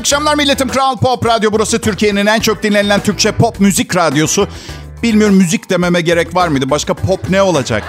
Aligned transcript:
akşamlar 0.00 0.34
milletim. 0.34 0.68
Kral 0.68 0.96
Pop 0.96 1.26
Radyo 1.26 1.52
burası 1.52 1.80
Türkiye'nin 1.80 2.26
en 2.26 2.40
çok 2.40 2.62
dinlenilen 2.62 3.00
Türkçe 3.00 3.32
pop 3.32 3.60
müzik 3.60 3.96
radyosu. 3.96 4.48
Bilmiyorum 5.02 5.36
müzik 5.36 5.70
dememe 5.70 6.00
gerek 6.00 6.34
var 6.34 6.48
mıydı? 6.48 6.70
Başka 6.70 6.94
pop 6.94 7.30
ne 7.30 7.42
olacak? 7.42 7.84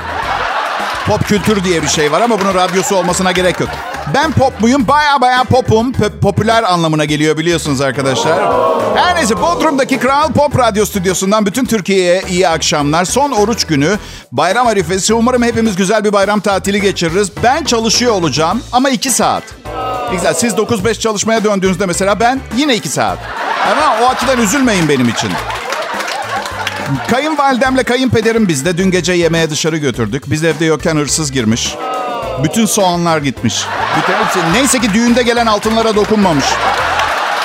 Pop 1.08 1.28
kültür 1.28 1.63
diye 1.63 1.81
bir 1.83 1.88
şey 1.88 2.12
var 2.12 2.22
ama 2.22 2.40
bunun 2.40 2.54
radyosu 2.54 2.96
olmasına 2.96 3.31
gerek 3.31 3.60
yok. 3.60 3.70
Ben 4.13 4.31
pop 4.31 4.62
muyum? 4.62 4.88
Baya 4.88 5.22
baya 5.22 5.44
popum. 5.44 5.94
P- 5.94 6.20
popüler 6.20 6.63
anlamına 6.63 7.06
geliyor 7.06 7.38
biliyorsunuz 7.38 7.81
arkadaşlar. 7.81 8.40
Her 8.96 9.15
neyse 9.15 9.42
Bodrum'daki 9.42 10.00
Kral 10.00 10.32
Pop 10.33 10.58
Radyo 10.60 10.86
stüdyosundan 10.86 11.46
bütün 11.46 11.65
Türkiye'ye 11.65 12.22
iyi 12.29 12.47
akşamlar. 12.47 13.06
Son 13.06 13.32
oruç 13.32 13.65
günü 13.68 13.97
bayram 14.32 14.68
arifesi. 14.68 15.14
Umarım 15.14 15.44
hepimiz 15.44 15.76
güzel 15.76 16.04
bir 16.04 16.14
bayram 16.14 16.40
tatili 16.40 16.82
geçiririz. 16.82 17.32
Ben 17.44 17.63
çalışıyor 17.63 18.13
olacağım 18.13 18.62
ama 18.72 18.90
iki 18.90 19.10
saat. 19.10 19.44
Güzel. 20.12 20.34
Siz 20.34 20.54
9-5 20.54 20.99
çalışmaya 20.99 21.44
döndüğünüzde 21.44 21.86
mesela 21.86 22.20
ben 22.20 22.40
yine 22.58 22.76
2 22.76 22.90
saat. 22.90 23.18
Ama 23.72 24.05
o 24.05 24.10
açıdan 24.10 24.41
üzülmeyin 24.41 24.90
benim 24.90 25.10
için. 25.10 25.30
Kayınvalidemle 27.09 27.84
kayınpederim 27.84 28.48
bizde. 28.48 28.77
Dün 28.77 28.91
gece 28.91 29.13
yemeğe 29.13 29.49
dışarı 29.49 29.77
götürdük. 29.77 30.23
Biz 30.27 30.44
evde 30.44 30.66
yokken 30.66 30.95
hırsız 30.95 31.32
girmiş. 31.32 31.76
Bütün 32.44 32.66
soğanlar 32.66 33.18
gitmiş. 33.18 33.66
Bütün 33.98 34.13
hepsi. 34.13 34.40
Neyse 34.54 34.80
ki 34.80 34.94
düğünde 34.94 35.23
gelen 35.23 35.46
altınlara 35.46 35.96
dokunmamış. 35.96 36.46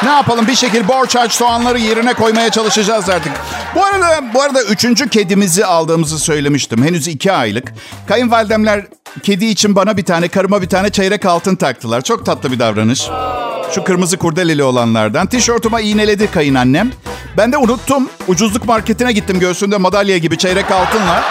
Ne 0.02 0.08
yapalım 0.08 0.46
bir 0.46 0.54
şekilde 0.54 0.88
borç 0.88 1.14
harç 1.14 1.32
soğanları 1.32 1.78
yerine 1.78 2.14
koymaya 2.14 2.50
çalışacağız 2.50 3.08
artık. 3.08 3.32
Bu 3.74 3.84
arada 3.84 4.34
bu 4.34 4.42
arada 4.42 4.62
üçüncü 4.62 5.08
kedimizi 5.08 5.66
aldığımızı 5.66 6.18
söylemiştim. 6.18 6.84
Henüz 6.84 7.08
iki 7.08 7.32
aylık. 7.32 7.74
Kayınvalidemler 8.08 8.86
kedi 9.22 9.46
için 9.46 9.76
bana 9.76 9.96
bir 9.96 10.04
tane, 10.04 10.28
karıma 10.28 10.62
bir 10.62 10.68
tane 10.68 10.90
çeyrek 10.90 11.24
altın 11.24 11.56
taktılar. 11.56 12.00
Çok 12.00 12.26
tatlı 12.26 12.52
bir 12.52 12.58
davranış. 12.58 13.08
Şu 13.74 13.84
kırmızı 13.84 14.16
kurdeleli 14.16 14.62
olanlardan. 14.62 15.26
Tişörtüme 15.26 15.82
iğneledi 15.82 16.30
kayınannem. 16.30 16.92
Ben 17.36 17.52
de 17.52 17.56
unuttum. 17.56 18.08
Ucuzluk 18.28 18.64
marketine 18.64 19.12
gittim 19.12 19.40
göğsünde 19.40 19.76
madalya 19.76 20.18
gibi 20.18 20.38
çeyrek 20.38 20.70
altınla. 20.70 21.22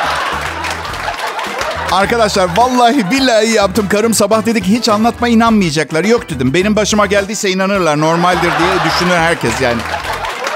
Arkadaşlar 1.96 2.50
vallahi 2.58 3.12
billahi 3.12 3.52
yaptım. 3.52 3.90
Karım 3.90 4.14
sabah 4.14 4.46
dedi 4.46 4.62
ki 4.62 4.72
hiç 4.72 4.90
anlatma 4.90 5.28
inanmayacaklar. 5.28 6.04
Yok 6.04 6.30
dedim. 6.30 6.54
Benim 6.54 6.76
başıma 6.76 7.06
geldiyse 7.06 7.50
inanırlar. 7.50 8.00
Normaldir 8.00 8.42
diye 8.42 8.70
düşünür 8.86 9.16
herkes 9.16 9.62
yani. 9.62 9.82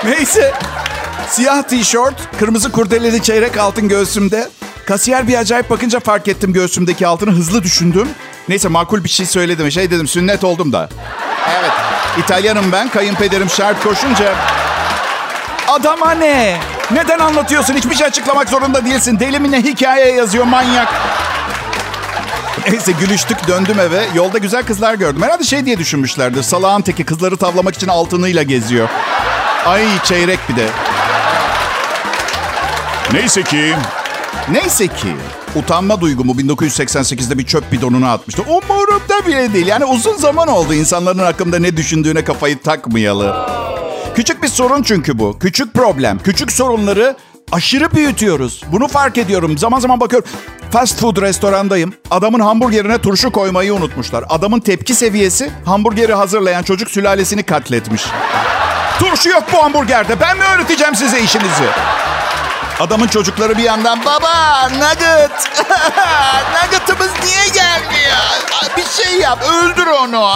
Neyse. 0.04 0.54
Siyah 1.28 1.64
tişört, 1.64 2.38
kırmızı 2.40 2.72
kurdeleli 2.72 3.24
çeyrek 3.24 3.58
altın 3.58 3.88
göğsümde. 3.88 4.50
Kasiyer 4.86 5.28
bir 5.28 5.38
acayip 5.38 5.70
bakınca 5.70 6.00
fark 6.00 6.28
ettim 6.28 6.54
göğsümdeki 6.54 7.08
altını. 7.08 7.32
Hızlı 7.32 7.64
düşündüm. 7.64 8.08
Neyse 8.50 8.68
makul 8.68 9.04
bir 9.04 9.10
şey 9.10 9.26
söyledim. 9.26 9.72
Şey 9.72 9.92
dedim 9.92 10.08
sünnet 10.08 10.44
oldum 10.44 10.74
da. 10.74 10.90
Evet. 11.60 11.72
İtalyanım 12.18 12.72
ben. 12.72 12.90
Kayınpederim 12.90 13.50
şart 13.50 13.84
koşunca. 13.84 14.36
Adama 15.80 16.12
ne? 16.12 16.58
Neden 16.92 17.20
anlatıyorsun? 17.20 17.74
Hiçbir 17.74 17.96
şey 17.96 18.08
açıklamak 18.08 18.50
zorunda 18.50 18.86
değilsin. 18.86 19.20
Deli 19.20 19.40
mi 19.40 19.52
ne 19.52 19.62
hikaye 19.64 20.14
yazıyor 20.14 20.46
manyak. 20.46 20.94
Neyse 22.70 22.92
gülüştük 22.92 23.48
döndüm 23.48 23.80
eve. 23.80 24.06
Yolda 24.16 24.38
güzel 24.38 24.64
kızlar 24.64 24.94
gördüm. 24.94 25.22
Herhalde 25.22 25.44
şey 25.44 25.66
diye 25.66 25.78
düşünmüşlerdir. 25.78 26.44
Salağın 26.44 26.82
teki 26.82 27.04
kızları 27.04 27.38
tavlamak 27.38 27.76
için 27.76 27.88
altınıyla 27.88 28.44
geziyor. 28.44 28.90
Ay 29.66 29.84
çeyrek 30.04 30.40
bir 30.50 30.56
de. 30.56 30.66
Neyse 33.14 33.44
ki... 33.44 33.76
Neyse 34.52 34.88
ki 34.88 35.16
utanma 35.56 36.02
duygumu 36.02 36.32
1988'de 36.32 37.38
bir 37.38 37.46
çöp 37.46 37.72
bidonuna 37.72 38.12
atmıştı. 38.12 38.42
Umurumda 38.42 39.28
bile 39.28 39.54
değil. 39.54 39.68
Yani 39.68 39.86
uzun 39.86 40.18
zaman 40.18 40.48
oldu 40.48 40.74
insanların 40.74 41.20
hakkında 41.20 41.60
ne 41.60 41.78
düşündüğüne 41.78 42.24
kafayı 42.24 42.62
takmayalı. 42.62 43.59
Küçük 44.16 44.44
bir 44.44 44.48
sorun 44.48 44.84
çünkü 44.84 45.20
bu. 45.20 45.40
Küçük 45.40 45.74
problem. 45.74 46.20
Küçük 46.20 46.52
sorunları 46.52 47.16
aşırı 47.52 47.92
büyütüyoruz. 47.92 48.64
Bunu 48.72 48.88
fark 48.88 49.18
ediyorum. 49.18 49.58
Zaman 49.58 49.80
zaman 49.80 50.00
bakıyorum. 50.00 50.30
Fast 50.72 51.00
food 51.00 51.22
restorandayım. 51.22 51.94
Adamın 52.12 52.40
hamburgerine 52.40 52.98
turşu 52.98 53.32
koymayı 53.32 53.74
unutmuşlar. 53.74 54.24
Adamın 54.30 54.60
tepki 54.60 54.96
seviyesi 54.96 55.52
hamburgeri 55.66 56.14
hazırlayan 56.14 56.64
çocuk 56.64 56.92
sülalesini 56.92 57.44
katletmiş. 57.44 58.04
Turşu 59.00 59.30
yok 59.30 59.44
bu 59.54 59.64
hamburgerde. 59.64 60.20
Ben 60.20 60.38
mi 60.38 60.44
öğreteceğim 60.56 60.96
size 60.96 61.20
işinizi? 61.22 61.66
Adamın 62.80 63.08
çocukları 63.08 63.58
bir 63.58 63.64
yandan 63.64 64.06
baba 64.06 64.68
nugget. 64.70 65.32
Nugget'ımız 66.64 67.12
niye 67.26 67.48
gelmiyor? 67.54 68.18
Bir 68.78 69.04
şey 69.04 69.20
yap 69.20 69.44
öldür 69.64 69.88
onu. 69.88 70.30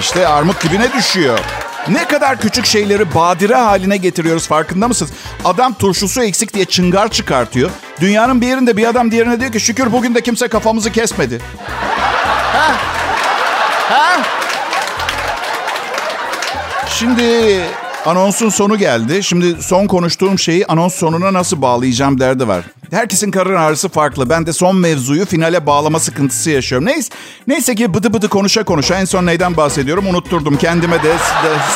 İşte 0.00 0.28
armut 0.28 0.64
dibine 0.64 0.92
düşüyor. 0.92 1.38
Ne 1.88 2.08
kadar 2.08 2.40
küçük 2.40 2.66
şeyleri 2.66 3.14
badire 3.14 3.54
haline 3.54 3.96
getiriyoruz 3.96 4.48
farkında 4.48 4.88
mısınız? 4.88 5.12
Adam 5.44 5.74
turşusu 5.74 6.22
eksik 6.22 6.54
diye 6.54 6.64
çıngar 6.64 7.08
çıkartıyor. 7.08 7.70
Dünyanın 8.00 8.40
bir 8.40 8.46
yerinde 8.46 8.76
bir 8.76 8.86
adam 8.86 9.10
diğerine 9.10 9.40
diyor 9.40 9.52
ki 9.52 9.60
şükür 9.60 9.92
bugün 9.92 10.14
de 10.14 10.20
kimse 10.20 10.48
kafamızı 10.48 10.92
kesmedi. 10.92 11.40
Ha? 12.52 12.74
Ha? 13.88 14.20
Şimdi 16.88 17.60
anonsun 18.06 18.48
sonu 18.48 18.78
geldi. 18.78 19.22
Şimdi 19.22 19.62
son 19.62 19.86
konuştuğum 19.86 20.38
şeyi 20.38 20.66
anons 20.66 20.94
sonuna 20.94 21.32
nasıl 21.32 21.62
bağlayacağım 21.62 22.20
derdi 22.20 22.48
var. 22.48 22.64
Herkesin 22.90 23.30
karın 23.30 23.56
ağrısı 23.56 23.88
farklı. 23.88 24.30
Ben 24.30 24.46
de 24.46 24.52
son 24.52 24.76
mevzuyu 24.76 25.26
finale 25.26 25.66
bağlama 25.66 26.00
sıkıntısı 26.00 26.50
yaşıyorum. 26.50 26.86
Neyse, 26.86 27.08
neyse 27.46 27.74
ki 27.74 27.94
bıdı 27.94 28.12
bıdı 28.12 28.28
konuşa 28.28 28.64
konuşa 28.64 29.00
en 29.00 29.04
son 29.04 29.26
neyden 29.26 29.56
bahsediyorum 29.56 30.06
unutturdum. 30.06 30.56
Kendime 30.56 31.02
de, 31.02 31.12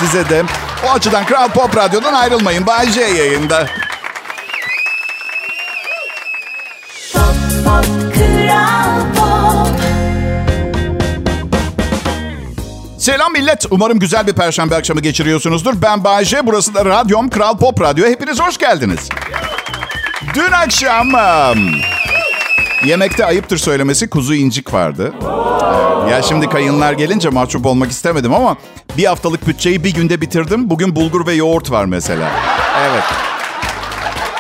size 0.01 0.29
de. 0.29 0.43
O 0.87 0.91
açıdan 0.91 1.27
Kral 1.27 1.49
Pop 1.49 1.77
Radyo'dan 1.77 2.15
ayrılmayın. 2.15 2.67
Bay 2.67 2.91
J 2.91 3.01
yayında. 3.01 3.67
Pop, 7.13 7.25
pop, 7.65 8.15
Kral 8.15 9.15
Pop. 9.17 9.22
Selam 13.03 13.33
millet. 13.33 13.67
Umarım 13.71 13.99
güzel 13.99 14.27
bir 14.27 14.33
perşembe 14.33 14.77
akşamı 14.77 15.01
geçiriyorsunuzdur. 15.01 15.83
Ben 15.83 16.05
Bayce. 16.05 16.47
Burası 16.47 16.75
da 16.75 16.85
radyom 16.85 17.31
Kral 17.31 17.59
Pop 17.59 17.81
Radyo. 17.81 18.07
Hepiniz 18.07 18.41
hoş 18.41 18.59
geldiniz. 18.59 19.09
Dün 20.35 20.53
akşam 20.53 21.09
yemekte 22.85 23.27
ayıptır 23.27 23.59
söylemesi 23.59 24.11
kuzu 24.11 24.35
incik 24.35 24.75
vardı. 24.75 25.13
Ya 26.11 26.23
şimdi 26.23 26.49
kayınlar 26.49 26.93
gelince 26.93 27.29
mahcup 27.29 27.67
olmak 27.67 27.91
istemedim 27.91 28.35
ama 28.35 28.57
bir 28.97 29.05
haftalık 29.05 29.47
bütçeyi 29.47 29.85
bir 29.85 29.95
günde 29.95 30.21
bitirdim. 30.21 30.71
Bugün 30.71 30.97
bulgur 30.97 31.27
ve 31.27 31.33
yoğurt 31.33 31.71
var 31.71 31.85
mesela. 31.85 32.31
Evet. 32.91 33.05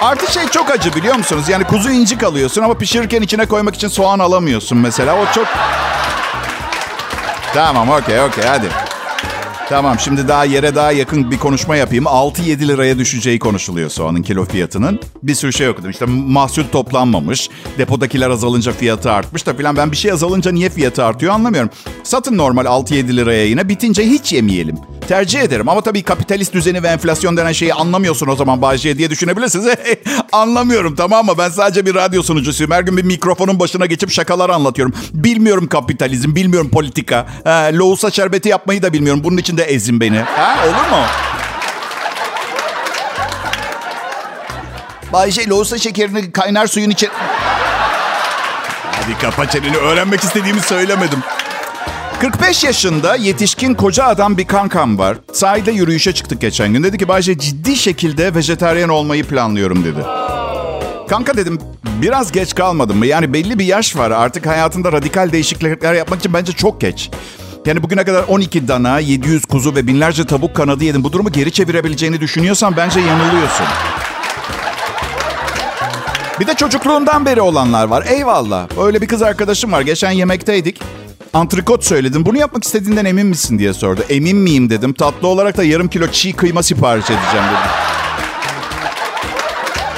Artı 0.01 0.33
şey 0.33 0.47
çok 0.49 0.71
acı 0.71 0.95
biliyor 0.95 1.15
musunuz? 1.15 1.49
Yani 1.49 1.65
kuzu 1.65 1.91
incik 1.91 2.23
alıyorsun 2.23 2.63
ama 2.63 2.75
pişirirken 2.75 3.23
içine 3.23 3.47
koymak 3.47 3.75
için 3.75 3.89
soğan 3.89 4.19
alamıyorsun 4.19 4.79
mesela. 4.79 5.17
O 5.17 5.35
çok... 5.35 5.47
Tamam 7.53 7.91
okey 7.91 8.21
okey 8.21 8.45
hadi. 8.45 8.92
Tamam 9.73 9.99
şimdi 9.99 10.29
daha 10.29 10.45
yere 10.45 10.75
daha 10.75 10.93
yakın 10.93 11.31
bir 11.31 11.39
konuşma 11.39 11.77
yapayım. 11.77 12.05
6-7 12.05 12.69
liraya 12.69 12.99
düşeceği 12.99 13.39
konuşuluyor 13.39 13.91
soğanın 13.91 14.23
kilo 14.23 14.45
fiyatının. 14.45 15.01
Bir 15.23 15.35
sürü 15.35 15.53
şey 15.53 15.69
okudum. 15.69 15.91
İşte 15.91 16.05
mahsul 16.07 16.65
toplanmamış. 16.65 17.49
Depodakiler 17.79 18.31
azalınca 18.31 18.73
fiyatı 18.73 19.13
artmış 19.13 19.47
da 19.47 19.55
filan. 19.55 19.77
Ben 19.77 19.93
bir 19.93 19.97
şey 19.97 20.13
azalınca 20.13 20.53
niye 20.53 20.69
fiyatı 20.69 21.05
artıyor 21.05 21.33
anlamıyorum. 21.33 21.71
Satın 22.03 22.39
normal 22.39 22.65
6-7 22.65 23.17
liraya 23.17 23.47
yine. 23.47 23.69
Bitince 23.69 24.07
hiç 24.07 24.33
yemeyelim. 24.33 24.79
Tercih 25.09 25.41
ederim 25.41 25.69
ama 25.69 25.81
tabii 25.81 26.03
kapitalist 26.03 26.55
düzeni 26.55 26.83
ve 26.83 26.89
enflasyon 26.89 27.37
denen 27.37 27.53
şeyi 27.53 27.75
anlamıyorsun 27.75 28.27
o 28.27 28.37
zaman 28.37 28.63
Bayce 28.63 28.99
diye 28.99 29.11
düşünebilirsiniz. 29.11 29.67
Anlamıyorum 30.33 30.95
tamam 30.95 31.27
mı? 31.27 31.33
Ben 31.39 31.49
sadece 31.49 31.87
bir 31.87 31.95
radyo 31.95 32.23
sunucusuyum. 32.23 32.73
Her 32.73 32.83
gün 32.83 32.97
bir 32.97 33.05
mikrofonun 33.05 33.61
başına 33.61 33.87
geçip 33.87 34.11
şakalar 34.11 34.51
anlatıyorum. 34.51 34.95
Bilmiyorum 35.13 35.67
kapitalizm, 35.67 36.35
bilmiyorum 36.35 36.71
politika. 36.71 37.27
Ha, 37.45 37.71
loğusa 37.73 38.11
şerbeti 38.11 38.49
yapmayı 38.49 38.83
da 38.83 38.93
bilmiyorum. 38.93 39.21
Bunun 39.25 39.37
için 39.37 39.57
de 39.57 39.62
ezin 39.65 40.01
beni. 40.01 40.19
Ha, 40.21 40.57
olur 40.65 40.91
mu? 40.91 41.05
Bayce 45.13 45.49
loğusa 45.49 45.79
şekerini 45.79 46.33
kaynar 46.33 46.67
suyun 46.67 46.91
içine... 46.91 47.11
Hadi 48.93 49.19
kapa 49.19 49.51
çeneni. 49.51 49.77
Öğrenmek 49.77 50.25
istediğimi 50.25 50.61
söylemedim. 50.61 51.19
45 52.21 52.65
yaşında 52.65 53.17
yetişkin 53.17 53.75
koca 53.75 54.05
adam 54.05 54.39
bir 54.39 54.47
kankam 54.47 54.99
var. 54.99 55.17
Sahilde 55.33 55.73
yürüyüşe 55.73 56.13
çıktık 56.13 56.41
geçen 56.41 56.73
gün. 56.73 56.83
Dedi 56.83 56.99
ki 56.99 57.09
Bayce 57.09 57.39
ciddi 57.39 57.77
şekilde 57.77 58.35
vejetaryen 58.35 58.89
olmayı 58.89 59.25
planlıyorum 59.25 59.85
dedi. 59.85 59.99
Kanka 61.09 61.37
dedim 61.37 61.59
biraz 62.03 62.33
geç 62.33 62.55
kalmadın 62.55 62.97
mı? 62.97 63.07
Yani 63.07 63.33
belli 63.33 63.59
bir 63.59 63.65
yaş 63.65 63.97
var 63.97 64.11
artık 64.11 64.47
hayatında 64.47 64.93
radikal 64.93 65.33
değişiklikler 65.33 65.95
yapmak 65.95 66.21
için 66.21 66.35
bence 66.35 66.53
çok 66.53 66.81
geç. 66.81 67.11
Yani 67.67 67.83
bugüne 67.83 68.05
kadar 68.05 68.25
12 68.29 68.69
dana, 68.69 68.99
700 68.99 69.45
kuzu 69.45 69.75
ve 69.75 69.87
binlerce 69.87 70.25
tavuk 70.25 70.57
kanadı 70.57 70.85
yedim. 70.85 71.05
Bu 71.05 71.13
durumu 71.13 71.33
geri 71.33 71.53
çevirebileceğini 71.53 72.21
düşünüyorsan 72.21 72.77
bence 72.77 73.01
yanılıyorsun. 73.01 73.67
Bir 76.41 76.47
de 76.47 76.55
çocukluğundan 76.55 77.27
beri 77.27 77.41
olanlar 77.41 77.87
var. 77.89 78.05
Eyvallah. 78.07 78.69
Öyle 78.85 79.01
bir 79.01 79.07
kız 79.07 79.23
arkadaşım 79.23 79.73
var. 79.73 79.81
Geçen 79.81 80.11
yemekteydik. 80.11 80.81
antrikot 81.33 81.85
söyledim. 81.85 82.27
Bunu 82.27 82.39
yapmak 82.39 82.65
istediğinden 82.65 83.05
emin 83.05 83.27
misin 83.27 83.59
diye 83.59 83.75
sordu. 83.75 84.01
Emin 84.09 84.37
miyim 84.37 84.71
dedim. 84.71 84.93
Tatlı 84.93 85.29
olarak 85.29 85.57
da 85.57 85.65
yarım 85.65 85.89
kilo 85.89 86.07
çiğ 86.07 86.33
kıyma 86.33 86.63
sipariş 86.63 87.05
edeceğim 87.05 87.47
dedim. 87.47 87.71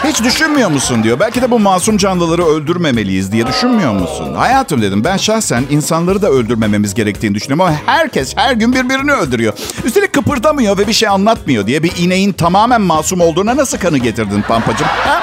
Hiç 0.04 0.22
düşünmüyor 0.24 0.70
musun 0.70 1.02
diyor. 1.02 1.20
Belki 1.20 1.42
de 1.42 1.50
bu 1.50 1.58
masum 1.58 1.96
canlıları 1.96 2.46
öldürmemeliyiz 2.46 3.32
diye 3.32 3.46
düşünmüyor 3.46 3.92
musun? 3.92 4.34
Hayatım 4.34 4.82
dedim 4.82 5.04
ben 5.04 5.16
şahsen 5.16 5.64
insanları 5.70 6.22
da 6.22 6.28
öldürmememiz 6.30 6.94
gerektiğini 6.94 7.34
düşünüyorum 7.34 7.60
ama 7.66 7.76
herkes 7.86 8.36
her 8.36 8.52
gün 8.52 8.72
birbirini 8.72 9.12
öldürüyor. 9.12 9.52
Üstelik 9.84 10.12
kıpırdamıyor 10.12 10.78
ve 10.78 10.88
bir 10.88 10.92
şey 10.92 11.08
anlatmıyor 11.08 11.66
diye 11.66 11.82
bir 11.82 11.92
ineğin 11.98 12.32
tamamen 12.32 12.80
masum 12.80 13.20
olduğuna 13.20 13.56
nasıl 13.56 13.78
kanı 13.78 13.98
getirdin 13.98 14.42
Pampacığım? 14.42 14.86
Ha? 14.88 15.20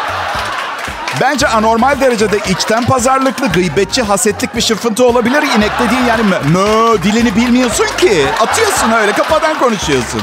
Bence 1.22 1.48
anormal 1.48 2.02
derecede 2.02 2.40
içten 2.50 2.86
pazarlıklı, 2.86 3.48
gıybetçi, 3.48 4.02
hasetlik 4.02 4.56
bir 4.56 4.62
şırfıntı 4.62 5.06
olabilir. 5.06 5.44
İnek 5.58 5.72
dediğin 5.86 6.06
yani 6.06 6.22
mö 6.24 7.04
dilini 7.04 7.36
bilmiyorsun 7.36 7.86
ki. 7.98 8.26
Atıyorsun 8.42 8.92
öyle 8.92 9.12
kafadan 9.12 9.60
konuşuyorsun. 9.60 10.22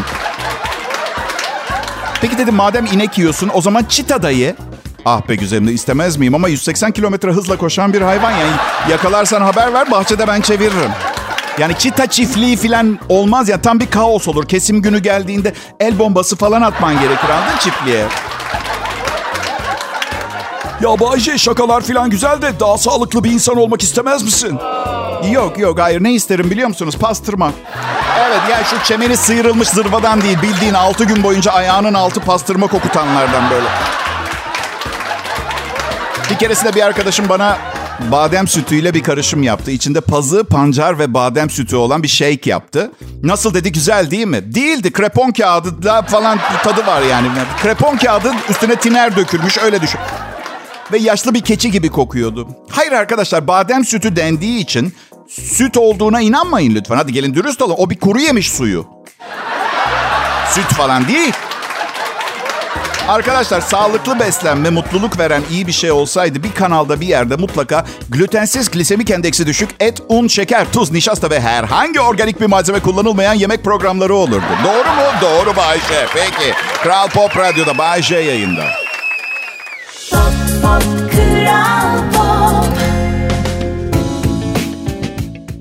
Peki 2.21 2.39
dedim 2.39 2.55
madem 2.55 2.87
inek 2.87 3.19
yiyorsun 3.19 3.51
o 3.55 3.61
zaman 3.61 3.85
çita 3.85 4.23
da 4.23 4.31
ye. 4.31 4.57
Ah 5.05 5.29
be 5.29 5.35
güzelim 5.35 5.69
istemez 5.75 6.17
miyim 6.17 6.35
ama 6.35 6.49
180 6.49 6.93
kilometre 6.93 7.33
hızla 7.33 7.57
koşan 7.57 7.93
bir 7.93 8.01
hayvan 8.03 8.31
yani 8.31 8.53
yakalarsan 8.91 9.41
haber 9.41 9.73
ver 9.75 9.91
bahçede 9.91 10.27
ben 10.29 10.41
çeviririm. 10.41 10.91
Yani 11.59 11.79
çita 11.79 12.07
çiftliği 12.07 12.57
falan 12.57 12.99
olmaz 13.09 13.49
ya 13.49 13.63
tam 13.63 13.81
bir 13.81 13.91
kaos 13.91 14.29
olur. 14.29 14.49
Kesim 14.49 14.83
günü 14.83 14.99
geldiğinde 14.99 15.55
el 15.81 15.99
bombası 15.99 16.37
falan 16.37 16.63
atman 16.63 17.01
gerekir 17.01 17.29
anladın 17.29 17.59
çiftliğe. 17.61 18.05
Ya 20.81 21.01
Bayce 21.01 21.39
şakalar 21.39 21.81
falan 21.81 22.11
güzel 22.11 22.43
de 22.43 22.61
daha 22.61 22.79
sağlıklı 22.79 23.25
bir 23.25 23.31
insan 23.31 23.57
olmak 23.57 23.83
istemez 23.83 24.23
misin? 24.23 24.59
Yok 25.25 25.59
yok 25.59 25.79
hayır 25.81 26.05
ne 26.05 26.13
isterim 26.13 26.51
biliyor 26.51 26.69
musunuz? 26.69 26.97
Pastırma. 27.01 27.53
Evet 28.19 28.41
ya 28.51 28.65
şu 28.65 28.85
çemeri 28.85 29.17
sıyrılmış 29.17 29.69
zırvadan 29.69 30.21
değil 30.21 30.39
bildiğin 30.43 30.75
altı 30.75 31.05
gün 31.05 31.23
boyunca 31.23 31.53
ayağının 31.53 31.95
altı 31.95 32.21
pastırma 32.21 32.67
kokutanlardan 32.67 33.51
böyle. 33.51 33.67
Bir 36.31 36.39
keresinde 36.39 36.75
bir 36.75 36.83
arkadaşım 36.83 37.29
bana 37.29 37.59
badem 38.13 38.49
sütüyle 38.49 38.95
bir 38.95 39.03
karışım 39.03 39.43
yaptı. 39.43 39.71
İçinde 39.71 40.01
pazı, 40.01 40.45
pancar 40.45 40.99
ve 40.99 41.15
badem 41.15 41.51
sütü 41.51 41.77
olan 41.77 42.03
bir 42.03 42.09
shake 42.09 42.51
yaptı. 42.51 42.93
Nasıl 43.23 43.55
dedi 43.55 43.73
güzel 43.73 44.11
değil 44.11 44.27
mi? 44.27 44.55
Değildi. 44.55 44.93
Krepon 44.93 45.31
kağıdı 45.31 46.03
falan 46.07 46.39
tadı 46.65 46.87
var 46.87 47.03
yani. 47.03 47.29
Krepon 47.63 47.97
kağıdı 47.97 48.33
üstüne 48.51 48.77
tiner 48.77 49.17
dökülmüş 49.17 49.59
öyle 49.59 49.81
düşün. 49.81 50.01
Ve 50.93 50.99
yaşlı 50.99 51.35
bir 51.35 51.41
keçi 51.41 51.71
gibi 51.71 51.89
kokuyordu. 51.89 52.49
Hayır 52.71 52.93
arkadaşlar 52.93 53.47
badem 53.49 53.85
sütü 53.85 54.17
dendiği 54.17 54.59
için 54.59 54.93
süt 55.29 55.77
olduğuna 55.77 56.21
inanmayın 56.21 56.75
lütfen. 56.75 56.97
Hadi 56.97 57.13
gelin 57.13 57.35
dürüst 57.35 57.63
olun. 57.63 57.75
O 57.79 57.91
bir 57.91 58.01
kuru 58.01 58.19
yemiş 58.21 58.51
suyu. 58.51 58.87
Süt 60.55 60.75
falan 60.75 61.09
değil. 61.09 61.33
Arkadaşlar 63.09 63.61
sağlıklı 63.61 64.21
beslenme, 64.21 64.71
mutluluk 64.71 65.19
veren 65.19 65.43
iyi 65.51 65.67
bir 65.67 65.73
şey 65.73 65.91
olsaydı 65.91 66.43
bir 66.43 66.53
kanalda 66.53 67.01
bir 67.01 67.07
yerde 67.07 67.37
mutlaka 67.37 67.85
glutensiz, 68.09 68.71
glisemik 68.71 69.11
endeksi 69.11 69.47
düşük 69.47 69.71
et, 69.81 70.03
un, 70.09 70.29
şeker, 70.29 70.73
tuz, 70.73 70.93
nişasta 70.93 71.31
ve 71.31 71.41
herhangi 71.41 72.01
organik 72.01 72.41
bir 72.41 72.47
malzeme 72.47 72.81
kullanılmayan 72.81 73.35
yemek 73.35 73.65
programları 73.65 74.15
olurdu. 74.15 74.45
Doğru 74.65 74.95
mu? 74.95 75.03
Doğru 75.23 75.57
Bayşe. 75.57 76.07
Peki. 76.15 76.53
Kral 76.83 77.09
Pop 77.09 77.37
Radyo'da 77.37 77.79
Bayşe 77.79 78.19
yayında. 78.19 78.65
Pop, 80.11 80.21
pop, 80.63 80.83
kral 81.13 82.13
pop. 82.13 82.18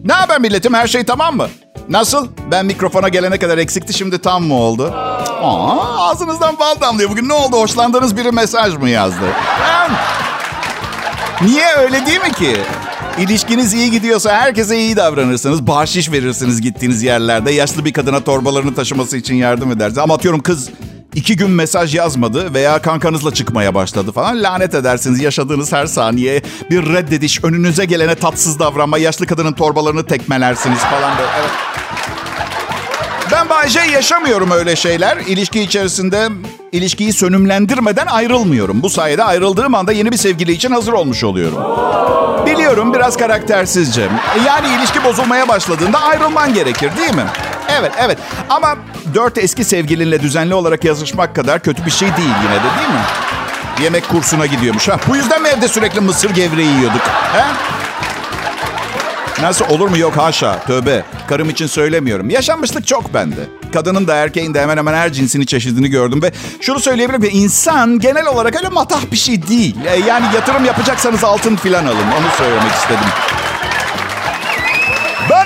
Ne 0.08 0.14
haber 0.14 0.40
milletim? 0.42 0.74
Her 0.74 0.88
şey 0.88 1.04
tamam 1.04 1.36
mı? 1.38 1.48
Nasıl? 1.90 2.28
Ben 2.52 2.66
mikrofona 2.66 3.10
gelene 3.10 3.40
kadar 3.40 3.58
eksikti 3.58 3.94
şimdi 3.94 4.20
tam 4.20 4.44
mı 4.44 4.54
oldu? 4.54 4.94
Aa, 5.42 6.10
ağzınızdan 6.10 6.60
bal 6.60 6.76
damlıyor. 6.82 7.10
Bugün 7.10 7.30
ne 7.30 7.34
oldu? 7.34 7.58
Hoşlandığınız 7.58 8.18
biri 8.18 8.32
mesaj 8.32 8.74
mı 8.76 8.90
yazdı? 8.90 9.26
Hem, 9.60 9.92
Niye 11.48 11.66
öyle 11.78 12.06
değil 12.06 12.22
mi 12.22 12.32
ki? 12.34 12.58
İlişkiniz 13.20 13.74
iyi 13.74 13.92
gidiyorsa 13.92 14.32
herkese 14.32 14.78
iyi 14.80 14.96
davranırsınız. 14.96 15.68
Bahşiş 15.68 16.12
verirsiniz 16.12 16.62
gittiğiniz 16.62 17.04
yerlerde. 17.04 17.52
Yaşlı 17.52 17.86
bir 17.86 17.94
kadına 17.94 18.20
torbalarını 18.24 18.76
taşıması 18.76 19.18
için 19.18 19.36
yardım 19.36 19.72
edersiniz. 19.72 19.98
Ama 19.98 20.14
atıyorum 20.14 20.42
kız 20.44 20.70
iki 21.16 21.36
gün 21.36 21.50
mesaj 21.52 21.96
yazmadı 21.96 22.54
veya 22.54 22.82
kankanızla 22.82 23.34
çıkmaya 23.34 23.76
başladı 23.76 24.12
falan. 24.12 24.44
Lanet 24.44 24.76
edersiniz 24.76 25.22
yaşadığınız 25.22 25.74
her 25.74 25.86
saniye 25.86 26.42
bir 26.72 26.94
reddediş, 26.94 27.44
önünüze 27.44 27.86
gelene 27.86 28.16
tatsız 28.16 28.60
davranma, 28.60 28.98
yaşlı 28.98 29.26
kadının 29.26 29.54
torbalarını 29.54 30.06
tekmelersiniz 30.06 30.80
falan 30.80 31.18
böyle. 31.18 31.30
Evet. 31.40 31.52
Ben 33.32 33.50
Bayce 33.50 33.80
yaşamıyorum 33.80 34.52
öyle 34.52 34.76
şeyler. 34.76 35.18
İlişki 35.18 35.62
içerisinde 35.62 36.30
ilişkiyi 36.72 37.14
sönümlendirmeden 37.14 38.06
ayrılmıyorum. 38.06 38.84
Bu 38.84 38.90
sayede 38.90 39.24
ayrıldığım 39.24 39.76
anda 39.76 39.92
yeni 39.92 40.12
bir 40.12 40.18
sevgili 40.18 40.52
için 40.52 40.72
hazır 40.72 40.94
olmuş 40.94 41.24
oluyorum. 41.24 41.58
Biliyorum 42.46 42.94
biraz 42.94 43.18
karaktersizce. 43.18 44.10
Yani 44.46 44.68
ilişki 44.80 45.04
bozulmaya 45.04 45.48
başladığında 45.48 46.00
ayrılman 46.00 46.54
gerekir 46.54 46.92
değil 46.98 47.16
mi? 47.16 47.26
Evet, 47.70 47.92
evet. 48.00 48.18
Ama 48.50 48.76
dört 49.14 49.38
eski 49.38 49.64
sevgilinle 49.64 50.22
düzenli 50.22 50.54
olarak 50.54 50.84
yazışmak 50.84 51.36
kadar 51.36 51.60
kötü 51.60 51.86
bir 51.86 51.92
şey 51.92 52.08
değil 52.18 52.30
yine 52.44 52.56
de 52.56 52.78
değil 52.80 52.90
mi? 52.90 53.02
Yemek 53.84 54.10
kursuna 54.10 54.46
gidiyormuş. 54.46 54.88
Ha, 54.88 54.98
bu 55.08 55.16
yüzden 55.16 55.42
mi 55.42 55.48
evde 55.50 55.68
sürekli 55.68 56.00
mısır 56.02 56.30
gevreği 56.30 56.68
yiyorduk? 56.70 57.02
He? 57.34 57.44
Nasıl 59.42 59.66
olur 59.70 59.88
mu 59.90 59.98
yok 59.98 60.18
haşa 60.18 60.60
tövbe. 60.60 61.04
Karım 61.30 61.50
için 61.50 61.68
söylemiyorum. 61.68 62.30
Yaşanmışlık 62.30 62.88
çok 62.88 63.14
bende. 63.14 63.40
Kadının 63.74 64.08
da 64.08 64.16
erkeğin 64.16 64.54
de 64.54 64.62
hemen 64.62 64.78
hemen 64.78 64.94
her 64.94 65.14
cinsini 65.14 65.46
çeşidini 65.46 65.90
gördüm 65.90 66.22
ve 66.22 66.32
şunu 66.62 66.80
söyleyebilirim 66.80 67.22
ki 67.22 67.28
insan 67.38 68.00
genel 68.00 68.26
olarak 68.28 68.56
öyle 68.56 68.70
matah 68.70 69.02
bir 69.12 69.18
şey 69.18 69.48
değil. 69.48 69.76
E, 69.86 69.96
Yani 70.00 70.26
yatırım 70.36 70.66
yapacaksanız 70.66 71.24
altın 71.24 71.56
filan 71.56 71.86
alın. 71.86 71.96
Onu 72.20 72.28
söylemek 72.38 72.72
istedim. 72.74 73.08
Ben 75.30 75.46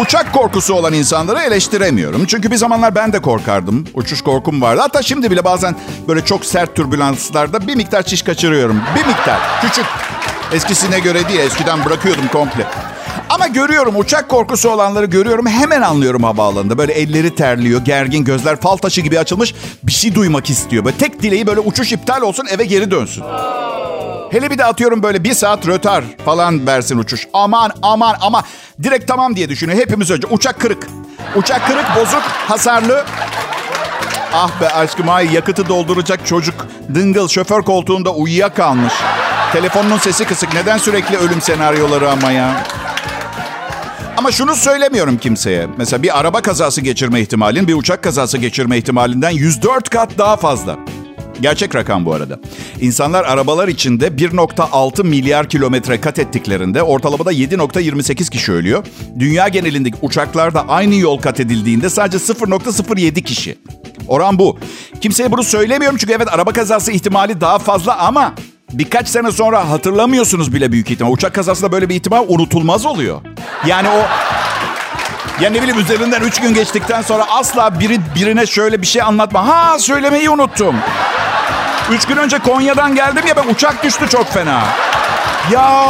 uçak 0.00 0.32
korkusu 0.32 0.74
olan 0.74 0.92
insanları 0.92 1.40
eleştiremiyorum. 1.40 2.24
Çünkü 2.26 2.50
bir 2.50 2.56
zamanlar 2.56 2.94
ben 2.94 3.12
de 3.12 3.22
korkardım. 3.22 3.84
Uçuş 3.94 4.22
korkum 4.22 4.62
vardı. 4.62 4.80
Hatta 4.80 5.02
şimdi 5.02 5.30
bile 5.30 5.44
bazen 5.44 5.76
böyle 6.08 6.24
çok 6.24 6.44
sert 6.44 6.76
türbülanslarda 6.76 7.66
bir 7.66 7.76
miktar 7.76 8.02
çiş 8.02 8.22
kaçırıyorum. 8.22 8.80
Bir 8.96 9.06
miktar. 9.06 9.38
Küçük. 9.62 9.84
Eskisine 10.52 10.98
göre 10.98 11.28
değil. 11.28 11.40
Eskiden 11.40 11.84
bırakıyordum 11.84 12.28
komple. 12.32 12.66
Ama 13.28 13.46
görüyorum 13.46 13.96
uçak 13.96 14.28
korkusu 14.28 14.70
olanları 14.70 15.06
görüyorum. 15.06 15.46
Hemen 15.46 15.82
anlıyorum 15.82 16.24
havaalanında. 16.24 16.78
Böyle 16.78 16.92
elleri 16.92 17.34
terliyor, 17.34 17.84
gergin 17.84 18.24
gözler 18.24 18.56
fal 18.60 18.76
taşı 18.76 19.00
gibi 19.00 19.18
açılmış. 19.18 19.54
Bir 19.82 19.92
şey 19.92 20.14
duymak 20.14 20.50
istiyor. 20.50 20.84
Böyle 20.84 20.96
tek 20.96 21.22
dileği 21.22 21.46
böyle 21.46 21.60
uçuş 21.60 21.92
iptal 21.92 22.22
olsun 22.22 22.46
eve 22.50 22.64
geri 22.64 22.90
dönsün. 22.90 23.24
Hele 24.30 24.50
bir 24.50 24.58
de 24.58 24.64
atıyorum 24.64 25.02
böyle 25.02 25.24
bir 25.24 25.34
saat 25.34 25.68
rötar 25.68 26.04
falan 26.24 26.66
versin 26.66 26.98
uçuş. 26.98 27.26
Aman 27.32 27.72
aman 27.82 28.16
ama 28.20 28.42
direkt 28.82 29.08
tamam 29.08 29.36
diye 29.36 29.48
düşünüyor. 29.48 29.78
Hepimiz 29.78 30.10
önce 30.10 30.26
uçak 30.26 30.60
kırık. 30.60 30.86
Uçak 31.36 31.66
kırık, 31.66 31.86
bozuk, 31.96 32.22
hasarlı. 32.22 33.04
Ah 34.34 34.60
be 34.60 34.68
aşkım 34.68 35.08
ay 35.08 35.34
yakıtı 35.34 35.68
dolduracak 35.68 36.26
çocuk. 36.26 36.66
Dıngıl 36.94 37.28
şoför 37.28 37.62
koltuğunda 37.62 38.10
uyuyakalmış. 38.14 38.92
Telefonunun 39.52 39.98
sesi 39.98 40.24
kısık. 40.24 40.54
Neden 40.54 40.78
sürekli 40.78 41.16
ölüm 41.16 41.40
senaryoları 41.40 42.10
ama 42.10 42.32
ya? 42.32 42.62
Ama 44.16 44.32
şunu 44.32 44.56
söylemiyorum 44.56 45.18
kimseye. 45.18 45.66
Mesela 45.76 46.02
bir 46.02 46.18
araba 46.20 46.40
kazası 46.40 46.80
geçirme 46.80 47.20
ihtimalin 47.20 47.68
bir 47.68 47.74
uçak 47.74 48.02
kazası 48.02 48.38
geçirme 48.38 48.78
ihtimalinden 48.78 49.30
104 49.30 49.88
kat 49.90 50.18
daha 50.18 50.36
fazla. 50.36 50.76
Gerçek 51.40 51.74
rakam 51.74 52.06
bu 52.06 52.14
arada. 52.14 52.38
İnsanlar 52.80 53.24
arabalar 53.24 53.68
içinde 53.68 54.06
1.6 54.06 55.04
milyar 55.04 55.48
kilometre 55.48 56.00
kat 56.00 56.18
ettiklerinde 56.18 56.82
ortalamada 56.82 57.32
7.28 57.32 58.30
kişi 58.30 58.52
ölüyor. 58.52 58.84
Dünya 59.18 59.48
genelindeki 59.48 59.96
uçaklarda 60.02 60.68
aynı 60.68 60.94
yol 60.94 61.18
kat 61.18 61.40
edildiğinde 61.40 61.90
sadece 61.90 62.18
0.07 62.32 63.22
kişi. 63.22 63.58
Oran 64.08 64.38
bu. 64.38 64.58
Kimseye 65.00 65.32
bunu 65.32 65.42
söylemiyorum 65.42 65.98
çünkü 66.00 66.12
evet 66.12 66.28
araba 66.34 66.52
kazası 66.52 66.92
ihtimali 66.92 67.40
daha 67.40 67.58
fazla 67.58 67.98
ama 67.98 68.34
birkaç 68.72 69.08
sene 69.08 69.32
sonra 69.32 69.70
hatırlamıyorsunuz 69.70 70.54
bile 70.54 70.72
büyük 70.72 70.90
ihtimal. 70.90 71.12
Uçak 71.12 71.34
kazasında 71.34 71.72
böyle 71.72 71.88
bir 71.88 71.94
ihtimal 71.94 72.24
unutulmaz 72.28 72.86
oluyor. 72.86 73.20
Yani 73.66 73.88
o 73.88 73.98
ya 75.42 75.50
ne 75.50 75.62
bileyim 75.62 75.80
üzerinden 75.80 76.20
üç 76.20 76.40
gün 76.40 76.54
geçtikten 76.54 77.02
sonra 77.02 77.24
asla 77.30 77.80
biri 77.80 78.00
birine 78.14 78.46
şöyle 78.46 78.82
bir 78.82 78.86
şey 78.86 79.02
anlatma. 79.02 79.48
Ha 79.48 79.78
söylemeyi 79.78 80.30
unuttum. 80.30 80.76
Üç 81.92 82.06
gün 82.06 82.16
önce 82.16 82.38
Konya'dan 82.38 82.94
geldim 82.94 83.26
ya 83.26 83.36
ben 83.36 83.48
uçak 83.54 83.84
düştü 83.84 84.08
çok 84.08 84.32
fena. 84.32 84.62
Ya 85.50 85.86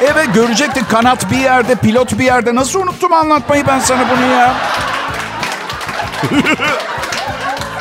eve 0.00 0.24
görecektin 0.24 0.84
kanat 0.84 1.30
bir 1.30 1.36
yerde, 1.36 1.74
pilot 1.74 2.18
bir 2.18 2.24
yerde. 2.24 2.54
Nasıl 2.54 2.80
unuttum 2.80 3.12
anlatmayı 3.12 3.66
ben 3.66 3.78
sana 3.78 4.04
bunu 4.10 4.26
ya? 4.32 4.54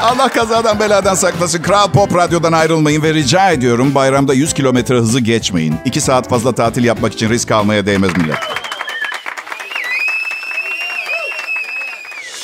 Allah 0.02 0.30
kazadan 0.30 0.80
beladan 0.80 1.16
saklasın. 1.16 1.62
Kral 1.62 1.92
Pop 1.92 2.16
Radyo'dan 2.16 2.52
ayrılmayın 2.52 3.04
ve 3.04 3.14
rica 3.14 3.52
ediyorum 3.52 3.96
bayramda 3.96 4.34
100 4.34 4.54
kilometre 4.54 4.96
hızı 4.96 5.20
geçmeyin. 5.20 5.76
2 5.86 6.02
saat 6.02 6.30
fazla 6.30 6.56
tatil 6.56 6.84
yapmak 6.84 7.14
için 7.14 7.30
risk 7.30 7.52
almaya 7.52 7.86
değmez 7.86 8.18
millet. 8.18 8.38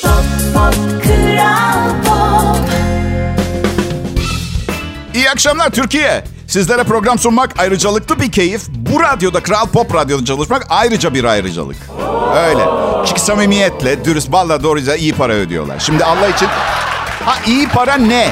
Pop, 0.02 0.24
pop. 0.54 0.99
İyi 5.20 5.30
akşamlar 5.30 5.70
Türkiye. 5.70 6.24
Sizlere 6.46 6.84
program 6.84 7.18
sunmak 7.18 7.60
ayrıcalıklı 7.60 8.20
bir 8.20 8.32
keyif. 8.32 8.62
Bu 8.68 9.00
radyoda 9.00 9.42
Kral 9.42 9.66
Pop 9.66 9.94
Radyo'da 9.94 10.24
çalışmak 10.24 10.66
ayrıca 10.68 11.14
bir 11.14 11.24
ayrıcalık. 11.24 11.76
Öyle. 12.46 12.62
Çünkü 13.06 13.20
samimiyetle, 13.20 14.04
dürüst, 14.04 14.32
valla 14.32 14.62
doğruca 14.62 14.96
iyi 14.96 15.12
para 15.12 15.32
ödüyorlar. 15.32 15.78
Şimdi 15.78 16.04
Allah 16.04 16.28
için... 16.28 16.48
Ha 17.24 17.34
iyi 17.46 17.68
para 17.68 17.94
ne? 17.94 18.28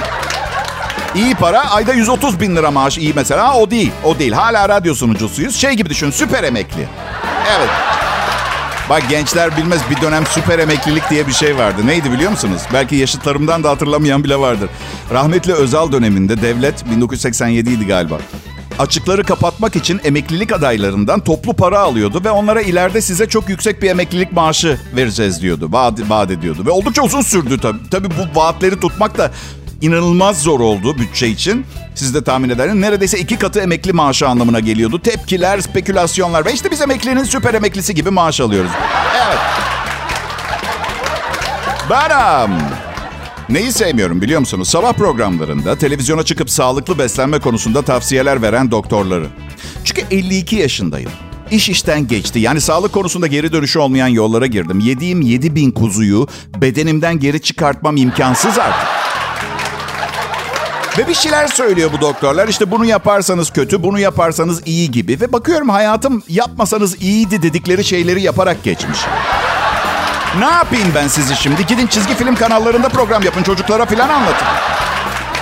İyi 1.15 1.35
para 1.35 1.71
ayda 1.71 1.93
130 1.93 2.41
bin 2.41 2.57
lira 2.57 2.71
maaş 2.71 2.99
iyi 2.99 3.13
mesela. 3.17 3.49
Ha, 3.49 3.59
o 3.59 3.71
değil. 3.71 3.93
O 4.05 4.19
değil. 4.19 4.33
Hala 4.33 4.69
radyo 4.69 4.95
sunucusuyuz. 4.95 5.57
Şey 5.57 5.73
gibi 5.73 5.91
düşün 5.91 6.11
süper 6.11 6.45
emekli. 6.45 6.89
Evet. 7.57 7.69
Bak 8.91 9.03
gençler 9.11 9.57
bilmez 9.57 9.81
bir 9.91 10.01
dönem 10.03 10.27
süper 10.27 10.59
emeklilik 10.59 11.11
diye 11.11 11.27
bir 11.27 11.33
şey 11.33 11.57
vardı. 11.57 11.87
Neydi 11.87 12.13
biliyor 12.13 12.31
musunuz? 12.31 12.63
Belki 12.73 12.97
yaşıtlarımdan 12.97 13.65
da 13.65 13.71
hatırlamayan 13.71 14.25
bile 14.25 14.37
vardır. 14.37 14.71
Rahmetli 15.13 15.53
Özal 15.53 15.93
döneminde 15.93 16.43
devlet 16.43 16.91
1987 16.91 17.71
idi 17.71 17.87
galiba. 17.87 18.19
Açıkları 18.79 19.25
kapatmak 19.25 19.77
için 19.77 20.01
emeklilik 20.05 20.53
adaylarından 20.53 21.21
toplu 21.21 21.55
para 21.55 21.81
alıyordu 21.81 22.25
ve 22.25 22.31
onlara 22.31 22.61
ileride 22.61 23.01
size 23.01 23.29
çok 23.29 23.49
yüksek 23.49 23.83
bir 23.83 23.91
emeklilik 23.91 24.33
maaşı 24.33 24.81
vereceğiz 24.97 25.43
diyordu. 25.43 25.69
Vaat, 25.73 26.01
vaat 26.09 26.31
ediyordu. 26.31 26.67
Ve 26.67 26.71
oldukça 26.71 27.03
uzun 27.03 27.23
sürdü 27.23 27.59
tabii. 27.59 27.79
Tabii 27.91 28.09
bu 28.11 28.41
vaatleri 28.41 28.81
tutmak 28.81 29.19
da 29.19 29.31
inanılmaz 29.81 30.43
zor 30.43 30.61
oldu 30.61 30.99
bütçe 30.99 31.29
için. 31.29 31.67
Siz 31.95 32.15
de 32.15 32.25
tahmin 32.25 32.49
edersiniz. 32.49 32.81
Neredeyse 32.81 33.19
iki 33.19 33.39
katı 33.39 33.61
emekli 33.61 33.93
maaşı 33.93 34.29
anlamına 34.29 34.61
geliyordu. 34.61 35.03
Tepkiler, 35.03 35.61
spekülasyonlar 35.61 36.45
ve 36.45 36.53
işte 36.53 36.71
biz 36.71 36.81
emeklinin 36.83 37.25
süper 37.25 37.55
emeklisi 37.55 37.95
gibi 37.95 38.11
maaş 38.11 38.41
alıyoruz. 38.41 38.71
Evet. 39.27 39.39
Benim. 41.91 42.59
Neyi 43.49 43.73
sevmiyorum 43.73 44.23
biliyor 44.23 44.41
musunuz? 44.41 44.69
Sabah 44.69 44.93
programlarında 44.93 45.79
televizyona 45.79 46.23
çıkıp 46.23 46.51
sağlıklı 46.51 46.99
beslenme 46.99 47.39
konusunda 47.39 47.83
tavsiyeler 47.83 48.43
veren 48.43 48.71
doktorları. 48.71 49.27
Çünkü 49.85 50.03
52 50.11 50.57
yaşındayım. 50.57 51.11
İş 51.51 51.69
işten 51.69 52.07
geçti. 52.07 52.39
Yani 52.39 52.61
sağlık 52.61 52.93
konusunda 52.93 53.27
geri 53.27 53.53
dönüşü 53.53 53.79
olmayan 53.79 54.09
yollara 54.09 54.47
girdim. 54.47 54.81
Yediğim 54.81 55.21
7 55.21 55.55
bin 55.55 55.71
kuzuyu 55.71 56.29
bedenimden 56.57 57.19
geri 57.19 57.43
çıkartmam 57.43 57.97
imkansız 57.97 58.59
artık. 58.59 59.08
Ve 60.99 61.09
bir 61.09 61.15
şeyler 61.15 61.47
söylüyor 61.47 61.91
bu 61.93 62.01
doktorlar. 62.01 62.49
İşte 62.49 62.71
bunu 62.71 62.85
yaparsanız 62.85 63.51
kötü, 63.51 63.83
bunu 63.83 63.99
yaparsanız 63.99 64.63
iyi 64.67 64.91
gibi. 64.91 65.21
Ve 65.21 65.33
bakıyorum 65.33 65.69
hayatım 65.69 66.23
yapmasanız 66.29 67.03
iyiydi 67.03 67.43
dedikleri 67.43 67.85
şeyleri 67.85 68.23
yaparak 68.23 68.65
geçmiş. 68.65 68.99
Ne 70.39 70.45
yapayım 70.45 70.89
ben 70.95 71.09
sizi 71.09 71.37
şimdi? 71.37 71.67
Gidin 71.67 71.87
çizgi 71.87 72.15
film 72.15 72.35
kanallarında 72.35 72.89
program 72.89 73.23
yapın. 73.23 73.43
Çocuklara 73.43 73.87
falan 73.87 74.09
anlatın. 74.09 74.47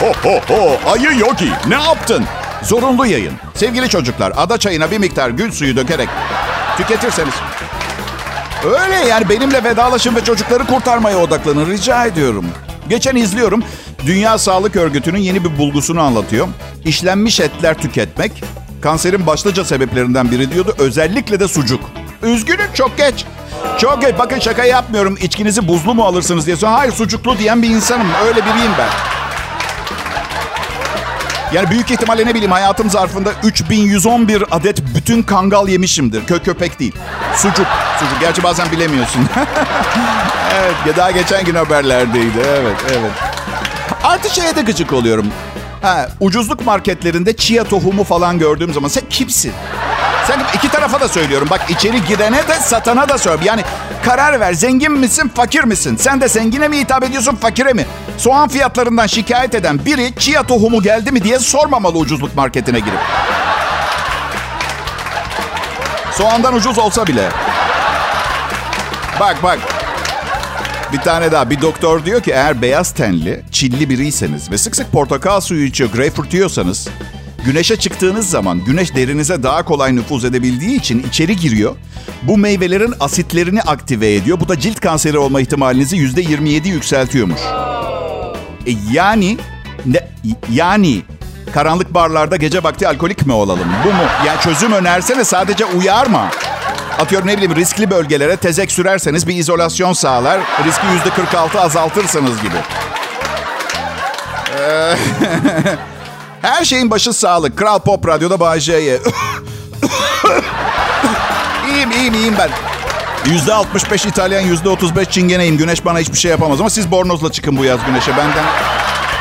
Ho 0.00 0.12
ho 0.22 0.40
ho 0.48 0.90
ayı 0.92 1.18
yogi 1.18 1.50
ne 1.68 1.82
yaptın? 1.82 2.24
Zorunlu 2.62 3.06
yayın. 3.06 3.32
Sevgili 3.54 3.88
çocuklar 3.88 4.32
ada 4.36 4.58
çayına 4.58 4.90
bir 4.90 4.98
miktar 4.98 5.30
gül 5.30 5.52
suyu 5.52 5.76
dökerek 5.76 6.08
tüketirseniz. 6.76 7.34
Öyle 8.64 9.08
yani 9.08 9.28
benimle 9.28 9.64
vedalaşın 9.64 10.16
ve 10.16 10.24
çocukları 10.24 10.66
kurtarmaya 10.66 11.18
odaklanın 11.18 11.70
rica 11.70 12.06
ediyorum. 12.06 12.44
Geçen 12.88 13.16
izliyorum. 13.16 13.62
Dünya 14.06 14.38
Sağlık 14.38 14.76
Örgütü'nün 14.76 15.18
yeni 15.18 15.44
bir 15.44 15.58
bulgusunu 15.58 16.00
anlatıyor. 16.00 16.48
İşlenmiş 16.84 17.40
etler 17.40 17.78
tüketmek 17.78 18.32
kanserin 18.80 19.26
başlıca 19.26 19.64
sebeplerinden 19.64 20.30
biri 20.30 20.52
diyordu. 20.52 20.74
Özellikle 20.78 21.40
de 21.40 21.48
sucuk. 21.48 21.80
Üzgünüm 22.22 22.72
çok 22.74 22.96
geç. 22.96 23.24
Çok 23.78 24.00
geç. 24.02 24.14
Bakın 24.18 24.38
şaka 24.38 24.64
yapmıyorum. 24.64 25.16
İçkinizi 25.22 25.68
buzlu 25.68 25.94
mu 25.94 26.04
alırsınız 26.04 26.46
diye. 26.46 26.56
Hayır 26.56 26.92
sucuklu 26.92 27.38
diyen 27.38 27.62
bir 27.62 27.68
insanım. 27.70 28.06
Öyle 28.26 28.40
biriyim 28.40 28.72
ben. 28.78 28.88
Yani 31.52 31.70
büyük 31.70 31.90
ihtimalle 31.90 32.26
ne 32.26 32.34
bileyim 32.34 32.52
hayatım 32.52 32.90
zarfında 32.90 33.32
3111 33.44 34.44
adet 34.50 34.82
bütün 34.96 35.22
kangal 35.22 35.68
yemişimdir. 35.68 36.26
Kö 36.26 36.42
köpek 36.42 36.80
değil. 36.80 36.94
Sucuk. 37.36 37.66
Sucuk. 37.98 38.20
Gerçi 38.20 38.42
bazen 38.42 38.72
bilemiyorsun. 38.72 39.28
evet. 40.54 40.96
Daha 40.96 41.10
geçen 41.10 41.44
gün 41.44 41.54
haberlerdeydi. 41.54 42.38
Evet, 42.46 42.76
evet. 42.90 43.35
Artı 44.06 44.34
şeye 44.34 44.56
de 44.56 44.62
gıcık 44.62 44.92
oluyorum. 44.92 45.26
Ha, 45.82 46.08
ucuzluk 46.20 46.66
marketlerinde 46.66 47.36
chia 47.36 47.64
tohumu 47.64 48.04
falan 48.04 48.38
gördüğüm 48.38 48.72
zaman 48.74 48.88
sen 48.88 49.02
kimsin? 49.10 49.52
Sen 50.26 50.40
iki 50.54 50.68
tarafa 50.68 51.00
da 51.00 51.08
söylüyorum. 51.08 51.48
Bak 51.50 51.60
içeri 51.68 52.04
girene 52.04 52.48
de 52.48 52.54
satana 52.54 53.08
da 53.08 53.18
söyle. 53.18 53.42
Yani 53.44 53.62
karar 54.04 54.40
ver. 54.40 54.52
Zengin 54.52 54.92
misin, 54.92 55.30
fakir 55.34 55.64
misin? 55.64 55.96
Sen 55.96 56.20
de 56.20 56.28
zengine 56.28 56.68
mi 56.68 56.78
hitap 56.78 57.04
ediyorsun, 57.04 57.36
fakire 57.36 57.72
mi? 57.72 57.86
Soğan 58.18 58.48
fiyatlarından 58.48 59.06
şikayet 59.06 59.54
eden 59.54 59.84
biri 59.84 60.14
chia 60.18 60.42
tohumu 60.42 60.82
geldi 60.82 61.12
mi 61.12 61.24
diye 61.24 61.38
sormamalı 61.38 61.98
ucuzluk 61.98 62.36
marketine 62.36 62.78
girip. 62.78 63.00
Soğandan 66.12 66.54
ucuz 66.54 66.78
olsa 66.78 67.06
bile. 67.06 67.28
Bak 69.20 69.42
bak. 69.42 69.58
Bir 70.92 70.98
tane 70.98 71.32
daha. 71.32 71.50
Bir 71.50 71.62
doktor 71.62 72.04
diyor 72.04 72.20
ki 72.20 72.30
eğer 72.30 72.62
beyaz 72.62 72.92
tenli, 72.92 73.42
çilli 73.52 73.90
biriyseniz 73.90 74.50
ve 74.50 74.58
sık 74.58 74.76
sık 74.76 74.92
portakal 74.92 75.40
suyu 75.40 75.64
içiyor, 75.64 75.90
greyfurt 75.90 76.34
yiyorsanız 76.34 76.88
güneşe 77.44 77.76
çıktığınız 77.76 78.30
zaman 78.30 78.64
güneş 78.64 78.94
derinize 78.94 79.42
daha 79.42 79.64
kolay 79.64 79.96
nüfuz 79.96 80.24
edebildiği 80.24 80.78
için 80.78 81.06
içeri 81.08 81.36
giriyor. 81.36 81.76
Bu 82.22 82.38
meyvelerin 82.38 82.94
asitlerini 83.00 83.62
aktive 83.62 84.14
ediyor. 84.14 84.40
Bu 84.40 84.48
da 84.48 84.60
cilt 84.60 84.80
kanseri 84.80 85.18
olma 85.18 85.40
ihtimalinizi 85.40 85.96
%27 85.96 86.68
yükseltiyormuş. 86.68 87.40
E 88.66 88.72
yani 88.92 89.38
ne, 89.86 90.08
yani 90.52 91.02
karanlık 91.54 91.94
barlarda 91.94 92.36
gece 92.36 92.62
vakti 92.62 92.88
alkolik 92.88 93.26
mi 93.26 93.32
olalım? 93.32 93.68
Bu 93.84 93.88
mu? 93.88 94.02
Yani 94.26 94.40
çözüm 94.40 94.72
önersene 94.72 95.24
sadece 95.24 95.64
uyarma. 95.64 96.30
Atıyorum 96.98 97.28
ne 97.28 97.36
bileyim 97.36 97.56
riskli 97.56 97.90
bölgelere 97.90 98.36
tezek 98.36 98.72
sürerseniz 98.72 99.26
bir 99.28 99.36
izolasyon 99.36 99.92
sağlar. 99.92 100.40
Riski 100.64 100.86
yüzde 100.86 101.10
46 101.10 101.60
azaltırsınız 101.60 102.42
gibi. 102.42 102.56
Ee, 104.58 104.94
Her 106.42 106.64
şeyin 106.64 106.90
başı 106.90 107.12
sağlık. 107.12 107.58
Kral 107.58 107.78
Pop 107.78 108.08
Radyo'da 108.08 108.60
J'ye. 108.60 108.78
iyiyim 111.68 111.90
iyiyim 111.90 112.14
iyiyim 112.14 112.34
ben. 112.38 112.50
Yüzde 113.30 113.54
65 113.54 114.06
İtalyan, 114.06 114.40
yüzde 114.40 114.68
35 114.68 115.08
Çingeneyim. 115.08 115.56
Güneş 115.56 115.84
bana 115.84 115.98
hiçbir 115.98 116.18
şey 116.18 116.30
yapamaz 116.30 116.60
ama 116.60 116.70
siz 116.70 116.90
bornozla 116.90 117.32
çıkın 117.32 117.56
bu 117.56 117.64
yaz 117.64 117.80
güneşe. 117.86 118.16
Benden 118.16 118.44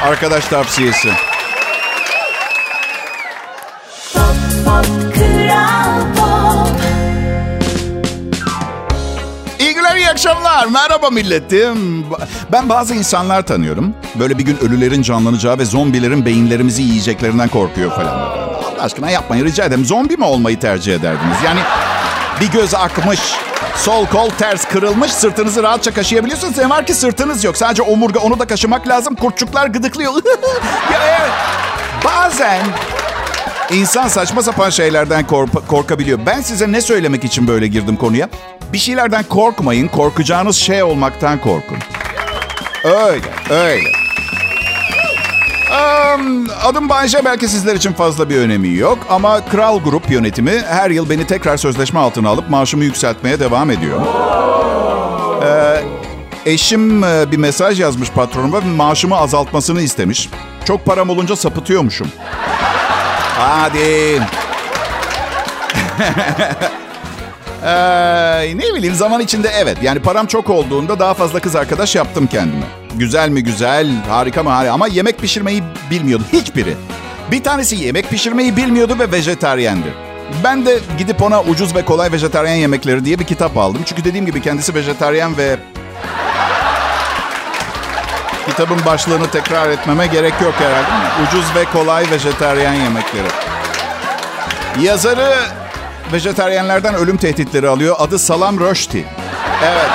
arkadaş 0.03 0.46
tavsiyesi. 0.46 1.10
Akşamlar. 10.55 10.81
Merhaba 10.81 11.09
milletim. 11.09 12.05
Ben 12.51 12.69
bazı 12.69 12.95
insanlar 12.95 13.41
tanıyorum. 13.41 13.93
Böyle 14.19 14.38
bir 14.38 14.45
gün 14.45 14.57
ölülerin 14.57 15.01
canlanacağı 15.01 15.59
ve 15.59 15.65
zombilerin 15.65 16.25
beyinlerimizi 16.25 16.81
yiyeceklerinden 16.81 17.50
korkuyor 17.50 17.91
falan. 17.91 18.07
Allah 18.07 18.81
aşkına 18.81 19.09
yapmayın 19.09 19.45
rica 19.45 19.65
ederim. 19.65 19.85
Zombi 19.85 20.17
mi 20.17 20.25
olmayı 20.25 20.59
tercih 20.59 20.95
ederdiniz? 20.95 21.38
Yani 21.45 21.59
bir 22.41 22.51
göz 22.51 22.74
akmış, 22.74 23.19
sol 23.75 24.05
kol 24.05 24.29
ters 24.29 24.65
kırılmış, 24.65 25.12
sırtınızı 25.12 25.63
rahatça 25.63 25.93
kaşıyabiliyorsunuz. 25.93 26.57
Ne 26.57 26.69
var 26.69 26.85
ki 26.85 26.93
sırtınız 26.93 27.43
yok. 27.43 27.57
Sadece 27.57 27.81
omurga 27.81 28.19
onu 28.19 28.39
da 28.39 28.47
kaşımak 28.47 28.88
lazım. 28.88 29.15
Kurtçuklar 29.15 29.67
gıdıklıyor. 29.67 30.13
ya 30.93 31.00
evet. 31.07 31.31
Bazen 32.05 32.62
İnsan 33.72 34.07
saçma 34.07 34.41
sapan 34.41 34.69
şeylerden 34.69 35.24
korp- 35.24 35.67
korkabiliyor. 35.67 36.19
Ben 36.25 36.41
size 36.41 36.72
ne 36.72 36.81
söylemek 36.81 37.24
için 37.24 37.48
böyle 37.48 37.67
girdim 37.67 37.95
konuya? 37.95 38.29
Bir 38.74 38.77
şeylerden 38.77 39.24
korkmayın, 39.24 39.88
korkacağınız 39.88 40.55
şey 40.55 40.84
olmaktan 40.84 41.41
korkun. 41.41 41.77
Öyle, 42.84 43.25
öyle. 43.50 43.89
Um, 46.15 46.48
adım 46.63 46.89
Bayce 46.89 47.25
belki 47.25 47.48
sizler 47.48 47.75
için 47.75 47.93
fazla 47.93 48.29
bir 48.29 48.38
önemi 48.38 48.74
yok 48.74 48.98
ama 49.10 49.45
Kral 49.45 49.79
Grup 49.79 50.12
yönetimi 50.12 50.62
her 50.67 50.89
yıl 50.89 51.10
beni 51.10 51.27
tekrar 51.27 51.57
sözleşme 51.57 52.00
altına 52.00 52.29
alıp 52.29 52.50
maaşımı 52.50 52.84
yükseltmeye 52.84 53.39
devam 53.39 53.72
ediyor. 53.72 54.01
Ee, 55.43 55.84
eşim 56.45 57.03
e, 57.03 57.31
bir 57.31 57.38
mesaj 57.38 57.79
yazmış 57.79 58.10
patronuma 58.10 58.62
maaşımı 58.62 59.17
azaltmasını 59.17 59.81
istemiş. 59.81 60.29
Çok 60.65 60.86
param 60.86 61.10
olunca 61.10 61.36
sapıtıyormuşum. 61.36 62.07
Hadi. 63.38 64.22
Ee, 67.65 68.58
ne 68.58 68.75
bileyim 68.75 68.96
zaman 68.96 69.22
içinde 69.22 69.50
evet. 69.58 69.77
Yani 69.84 70.00
param 70.00 70.25
çok 70.25 70.50
olduğunda 70.50 71.00
daha 71.00 71.13
fazla 71.13 71.39
kız 71.39 71.56
arkadaş 71.56 71.96
yaptım 71.96 72.27
kendime. 72.27 72.65
Güzel 72.96 73.30
mi 73.30 73.44
güzel, 73.44 73.88
harika 74.10 74.44
mı 74.44 74.50
harika. 74.50 74.74
Ama 74.74 74.88
yemek 74.88 75.20
pişirmeyi 75.20 75.63
bilmiyordu 75.92 76.24
hiçbiri. 76.34 76.75
Bir 77.32 77.44
tanesi 77.44 77.75
yemek 77.75 78.10
pişirmeyi 78.10 78.58
bilmiyordu 78.58 78.96
ve 79.00 79.12
vejetaryendi. 79.12 79.94
Ben 80.44 80.65
de 80.65 80.80
gidip 80.98 81.22
ona 81.22 81.42
ucuz 81.42 81.75
ve 81.75 81.86
kolay 81.86 82.12
vejetaryen 82.12 82.56
yemekleri 82.56 83.06
diye 83.06 83.20
bir 83.20 83.25
kitap 83.25 83.58
aldım. 83.58 83.82
Çünkü 83.86 84.04
dediğim 84.04 84.25
gibi 84.25 84.42
kendisi 84.42 84.75
vejetaryen 84.75 85.38
ve... 85.38 85.58
Kitabın 88.46 88.86
başlığını 88.86 89.32
tekrar 89.32 89.70
etmeme 89.70 90.08
gerek 90.08 90.34
yok 90.42 90.54
herhalde. 90.58 91.28
Ucuz 91.28 91.56
ve 91.56 91.66
kolay 91.66 92.12
vejeteryan 92.12 92.74
yemekleri. 92.74 93.28
Yazarı 94.82 95.36
vejeteryenlerden 96.14 96.96
ölüm 96.96 97.18
tehditleri 97.18 97.70
alıyor. 97.70 97.96
Adı 98.00 98.20
Salam 98.20 98.60
Rushdie. 98.60 99.06
Evet. 99.64 99.90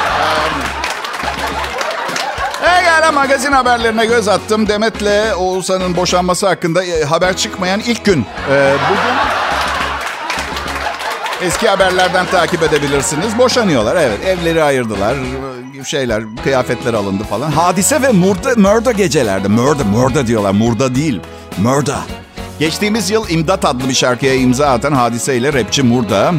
Egala 2.81 3.13
magazin 3.13 3.53
haberlerine 3.53 4.07
göz 4.07 4.29
attım. 4.29 4.69
Demet'le 4.69 5.37
Oğuzhan'ın 5.37 5.97
boşanması 5.97 6.47
hakkında 6.47 6.85
e, 6.85 7.05
haber 7.05 7.37
çıkmayan 7.37 7.81
ilk 7.81 8.05
gün. 8.05 8.27
Ee, 8.51 8.75
bugün 8.91 9.17
eski 11.49 11.69
haberlerden 11.69 12.27
takip 12.27 12.63
edebilirsiniz. 12.63 13.39
Boşanıyorlar 13.39 13.97
evet. 13.97 14.27
Evleri 14.27 14.63
ayırdılar. 14.63 15.15
Şeyler, 15.85 16.23
kıyafetler 16.45 16.95
alındı 16.95 17.25
falan. 17.25 17.51
Hadise 17.51 18.03
ve 18.03 18.09
murda, 18.09 18.55
murda 18.57 18.93
gecelerde. 18.93 19.49
Murda, 19.49 19.85
murda 19.85 20.27
diyorlar. 20.27 20.53
Murda 20.53 20.95
değil. 20.95 21.21
Murda. 21.59 21.99
Geçtiğimiz 22.59 23.11
yıl 23.11 23.29
İmdat 23.29 23.65
adlı 23.65 23.89
bir 23.89 23.95
şarkıya 23.95 24.35
imza 24.35 24.67
atan 24.67 24.93
Hadise 24.93 25.37
ile 25.37 25.53
rapçi 25.53 25.83
Murda 25.83 26.35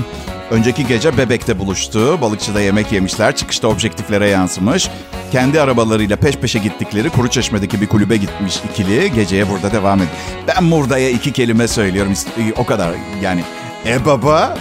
önceki 0.51 0.87
gece 0.87 1.17
Bebek'te 1.17 1.59
buluştu. 1.59 2.21
Balıkçıda 2.21 2.61
yemek 2.61 2.91
yemişler. 2.91 3.35
Çıkışta 3.35 3.67
objektiflere 3.67 4.29
yansımış. 4.29 4.89
Kendi 5.31 5.61
arabalarıyla 5.61 6.15
peş 6.15 6.35
peşe 6.35 6.59
gittikleri 6.59 7.09
Kuru 7.09 7.29
Çeşme'deki 7.29 7.81
bir 7.81 7.87
kulübe 7.87 8.17
gitmiş 8.17 8.61
ikili. 8.71 9.13
Geceye 9.13 9.49
burada 9.49 9.71
devam 9.71 9.97
ediyor. 9.97 10.11
Ben 10.47 10.63
Murda'ya 10.63 11.09
iki 11.09 11.31
kelime 11.31 11.67
söylüyorum. 11.67 12.13
O 12.57 12.65
kadar 12.65 12.91
yani. 13.21 13.43
E 13.85 14.05
baba. 14.05 14.57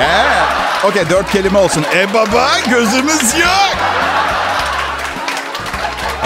E. 0.00 0.86
Okey 0.86 1.02
dört 1.10 1.32
kelime 1.32 1.58
olsun. 1.58 1.84
E 1.94 2.14
baba 2.14 2.48
gözümüz 2.70 3.34
yok. 3.34 3.76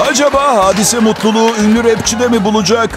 Acaba 0.01 0.65
hadise 0.65 0.99
mutluluğu 0.99 1.51
ünlü 1.65 1.85
rapçide 1.85 2.29
mi 2.29 2.45
bulacak? 2.45 2.91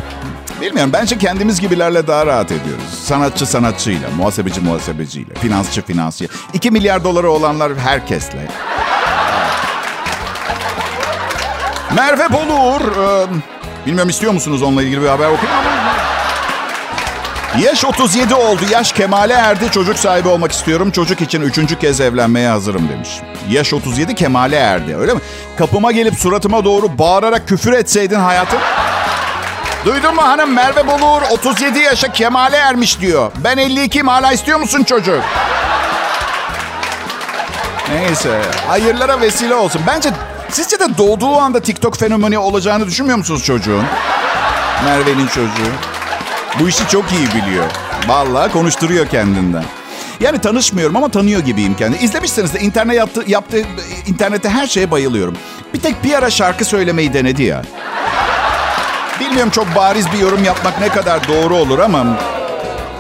Bilmiyorum. 0.61 0.93
Bence 0.93 1.17
kendimiz 1.17 1.59
gibilerle 1.59 2.07
daha 2.07 2.25
rahat 2.25 2.51
ediyoruz. 2.51 2.83
Sanatçı 3.05 3.45
sanatçıyla, 3.45 4.09
muhasebeci 4.17 4.61
muhasebeciyle, 4.61 5.33
finansçı 5.33 5.81
finansçı. 5.81 6.27
2 6.53 6.71
milyar 6.71 7.03
doları 7.03 7.29
olanlar 7.31 7.75
herkesle. 7.77 8.47
Merve 11.95 12.33
Bolur. 12.33 12.81
E, 12.81 13.27
bilmiyorum 13.85 14.09
istiyor 14.09 14.33
musunuz 14.33 14.61
onunla 14.61 14.83
ilgili 14.83 15.01
bir 15.01 15.07
haber 15.07 15.27
okuyayım. 15.29 15.61
Yaş 17.63 17.85
37 17.85 18.35
oldu. 18.35 18.61
Yaş 18.71 18.91
kemale 18.91 19.33
erdi. 19.33 19.71
Çocuk 19.71 19.99
sahibi 19.99 20.27
olmak 20.27 20.51
istiyorum. 20.51 20.91
Çocuk 20.91 21.21
için 21.21 21.41
üçüncü 21.41 21.79
kez 21.79 22.01
evlenmeye 22.01 22.49
hazırım 22.49 22.89
demiş. 22.89 23.09
Yaş 23.49 23.73
37 23.73 24.15
kemale 24.15 24.55
erdi. 24.55 24.95
Öyle 24.95 25.13
mi? 25.13 25.19
Kapıma 25.57 25.91
gelip 25.91 26.15
suratıma 26.15 26.65
doğru 26.65 26.97
bağırarak 26.97 27.47
küfür 27.47 27.73
etseydin 27.73 28.19
hayatım. 28.19 28.59
Duydun 29.85 30.15
mu 30.15 30.21
hanım 30.21 30.53
Merve 30.53 30.87
Bulur 30.87 31.21
37 31.31 31.79
yaşa 31.79 32.11
kemale 32.11 32.57
ermiş 32.57 33.01
diyor. 33.01 33.31
Ben 33.43 33.57
52'yim 33.57 34.07
hala 34.07 34.31
istiyor 34.31 34.59
musun 34.59 34.83
çocuk? 34.83 35.23
Neyse 37.93 38.41
hayırlara 38.67 39.21
vesile 39.21 39.55
olsun. 39.55 39.81
Bence 39.87 40.09
sizce 40.49 40.79
de 40.79 40.97
doğduğu 40.97 41.37
anda 41.37 41.59
TikTok 41.59 41.97
fenomeni 41.97 42.37
olacağını 42.37 42.87
düşünmüyor 42.87 43.17
musunuz 43.17 43.43
çocuğun? 43.45 43.85
Merve'nin 44.85 45.27
çocuğu. 45.27 45.96
Bu 46.59 46.69
işi 46.69 46.87
çok 46.87 47.05
iyi 47.11 47.27
biliyor. 47.27 47.65
Vallahi 48.07 48.51
konuşturuyor 48.51 49.07
kendinden. 49.07 49.63
Yani 50.19 50.41
tanışmıyorum 50.41 50.95
ama 50.95 51.09
tanıyor 51.09 51.41
gibiyim 51.41 51.75
kendi. 51.75 51.97
İzlemişseniz 51.97 52.53
de 52.53 52.59
internet 52.59 52.95
yaptı, 52.95 53.23
yaptı, 53.27 53.57
internette 54.07 54.49
her 54.49 54.67
şeye 54.67 54.91
bayılıyorum. 54.91 55.37
Bir 55.73 55.79
tek 55.79 56.03
bir 56.03 56.13
ara 56.13 56.29
şarkı 56.29 56.65
söylemeyi 56.65 57.13
denedi 57.13 57.43
ya. 57.43 57.61
Bilmiyorum 59.19 59.49
çok 59.51 59.75
bariz 59.75 60.05
bir 60.13 60.19
yorum 60.19 60.43
yapmak 60.43 60.79
ne 60.81 60.89
kadar 60.89 61.27
doğru 61.27 61.55
olur 61.55 61.79
ama 61.79 62.05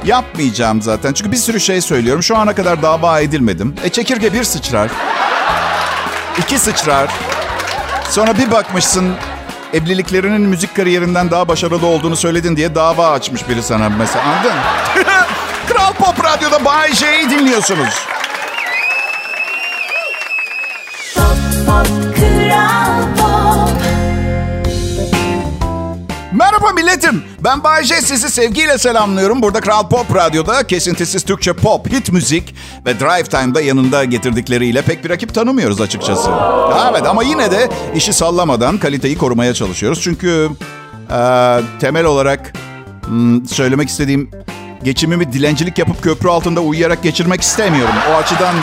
yapmayacağım 0.05 0.81
zaten. 0.81 1.13
Çünkü 1.13 1.31
bir 1.31 1.37
sürü 1.37 1.59
şey 1.59 1.81
söylüyorum. 1.81 2.23
Şu 2.23 2.37
ana 2.37 2.55
kadar 2.55 2.81
dava 2.81 3.19
edilmedim. 3.19 3.75
E 3.83 3.89
çekirge 3.89 4.33
bir 4.33 4.43
sıçrar. 4.43 4.91
iki 6.37 6.59
sıçrar. 6.59 7.09
Sonra 8.09 8.37
bir 8.37 8.51
bakmışsın 8.51 9.13
evliliklerinin 9.73 10.41
müzik 10.41 10.75
kariyerinden 10.75 11.31
daha 11.31 11.47
başarılı 11.47 11.87
olduğunu 11.87 12.15
söyledin 12.15 12.55
diye 12.57 12.75
dava 12.75 13.09
açmış 13.11 13.49
biri 13.49 13.63
sana 13.63 13.89
mesela 13.89 14.25
anladın? 14.25 14.51
Kral 15.67 15.93
Pop 15.93 16.25
Radyo'da 16.25 16.65
Bay 16.65 16.93
J'yi 16.93 17.29
dinliyorsunuz. 17.29 17.95
Pop, 21.15 21.37
pop, 21.67 21.87
Kral 22.15 23.15
Pop. 23.17 23.26
Merhaba 26.37 26.71
milletim. 26.71 27.23
Ben 27.43 27.63
Bay 27.63 27.83
J 27.83 28.01
sizi 28.01 28.29
sevgiyle 28.29 28.77
selamlıyorum. 28.77 29.41
Burada 29.41 29.61
Kral 29.61 29.89
Pop 29.89 30.15
Radyo'da 30.15 30.67
kesintisiz 30.67 31.23
Türkçe 31.23 31.53
pop, 31.53 31.91
hit 31.91 32.11
müzik 32.11 32.55
ve 32.85 32.99
Drive 32.99 33.23
Time'da 33.23 33.61
yanında 33.61 34.03
getirdikleriyle 34.03 34.81
pek 34.81 35.03
bir 35.03 35.09
rakip 35.09 35.33
tanımıyoruz 35.33 35.81
açıkçası. 35.81 36.29
Evet 36.91 37.03
ama 37.07 37.23
yine 37.23 37.51
de 37.51 37.69
işi 37.95 38.13
sallamadan 38.13 38.77
kaliteyi 38.77 39.17
korumaya 39.17 39.53
çalışıyoruz. 39.53 40.01
Çünkü 40.01 40.49
e, 41.11 41.19
temel 41.79 42.05
olarak 42.05 42.53
hmm, 43.05 43.45
söylemek 43.45 43.89
istediğim 43.89 44.31
geçimimi 44.83 45.33
dilencilik 45.33 45.77
yapıp 45.77 46.03
köprü 46.03 46.29
altında 46.29 46.61
uyuyarak 46.61 47.03
geçirmek 47.03 47.41
istemiyorum. 47.41 47.95
O 48.11 48.13
açıdan 48.15 48.55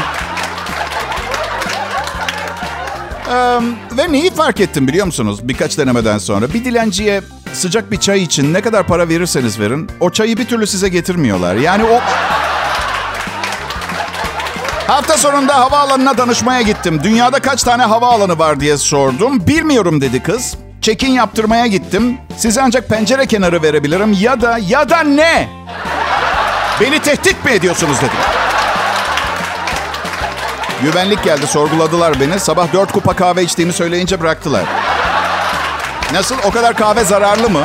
Ee, 3.29 3.61
ve 3.97 4.13
neyi 4.13 4.31
fark 4.31 4.61
ettim 4.61 4.89
biliyor 4.89 5.07
musunuz 5.07 5.49
birkaç 5.49 5.79
denemeden 5.79 6.19
sonra? 6.19 6.55
Bir 6.55 6.65
dilenciye 6.65 7.23
sıcak 7.55 7.91
bir 7.91 7.97
çay 8.01 8.23
için 8.23 8.55
ne 8.55 8.61
kadar 8.61 8.87
para 8.87 9.09
verirseniz 9.09 9.61
verin, 9.61 9.91
o 10.01 10.11
çayı 10.11 10.37
bir 10.39 10.45
türlü 10.45 10.67
size 10.67 10.89
getirmiyorlar. 10.89 11.55
Yani 11.55 11.85
o... 11.85 12.01
Hafta 14.87 15.19
sonunda 15.19 15.55
havaalanına 15.55 16.19
danışmaya 16.19 16.63
gittim. 16.63 17.01
Dünyada 17.05 17.39
kaç 17.39 17.63
tane 17.63 17.83
havaalanı 17.83 18.39
var 18.39 18.61
diye 18.61 18.77
sordum. 18.77 19.47
Bilmiyorum 19.47 20.01
dedi 20.01 20.23
kız. 20.23 20.57
Check-in 20.81 21.13
yaptırmaya 21.13 21.67
gittim. 21.67 22.19
Size 22.37 22.63
ancak 22.63 22.89
pencere 22.89 23.27
kenarı 23.27 23.63
verebilirim 23.63 24.17
ya 24.21 24.41
da 24.41 24.59
ya 24.69 24.89
da 24.89 25.01
ne? 25.01 25.49
Beni 26.81 26.99
tehdit 26.99 27.45
mi 27.45 27.51
ediyorsunuz 27.51 27.97
dedim. 27.97 28.19
Güvenlik 30.83 31.25
geldi 31.25 31.47
sorguladılar 31.47 32.21
beni. 32.21 32.41
Sabah 32.41 32.73
dört 32.73 32.93
kupa 32.93 33.17
kahve 33.17 33.43
içtiğimi 33.43 33.73
söyleyince 33.73 34.21
bıraktılar. 34.21 34.65
Nasıl? 36.15 36.35
O 36.47 36.51
kadar 36.51 36.77
kahve 36.77 37.05
zararlı 37.05 37.51
mı? 37.51 37.65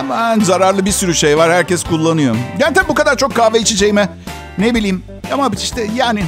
Aman 0.00 0.40
zararlı 0.40 0.84
bir 0.84 0.92
sürü 0.92 1.14
şey 1.14 1.38
var. 1.38 1.52
Herkes 1.52 1.84
kullanıyor. 1.84 2.36
Yani 2.58 2.74
tabii 2.74 2.88
bu 2.88 2.94
kadar 2.94 3.16
çok 3.16 3.34
kahve 3.34 3.58
içeceğime 3.58 4.08
ne 4.58 4.74
bileyim. 4.74 5.04
Ama 5.32 5.50
işte 5.62 5.86
yani 5.94 6.24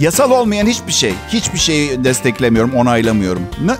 yasal 0.00 0.30
olmayan 0.30 0.66
hiçbir 0.66 0.92
şey. 0.92 1.14
Hiçbir 1.28 1.58
şeyi 1.58 2.04
desteklemiyorum, 2.04 2.74
onaylamıyorum. 2.74 3.42
Ne? 3.64 3.76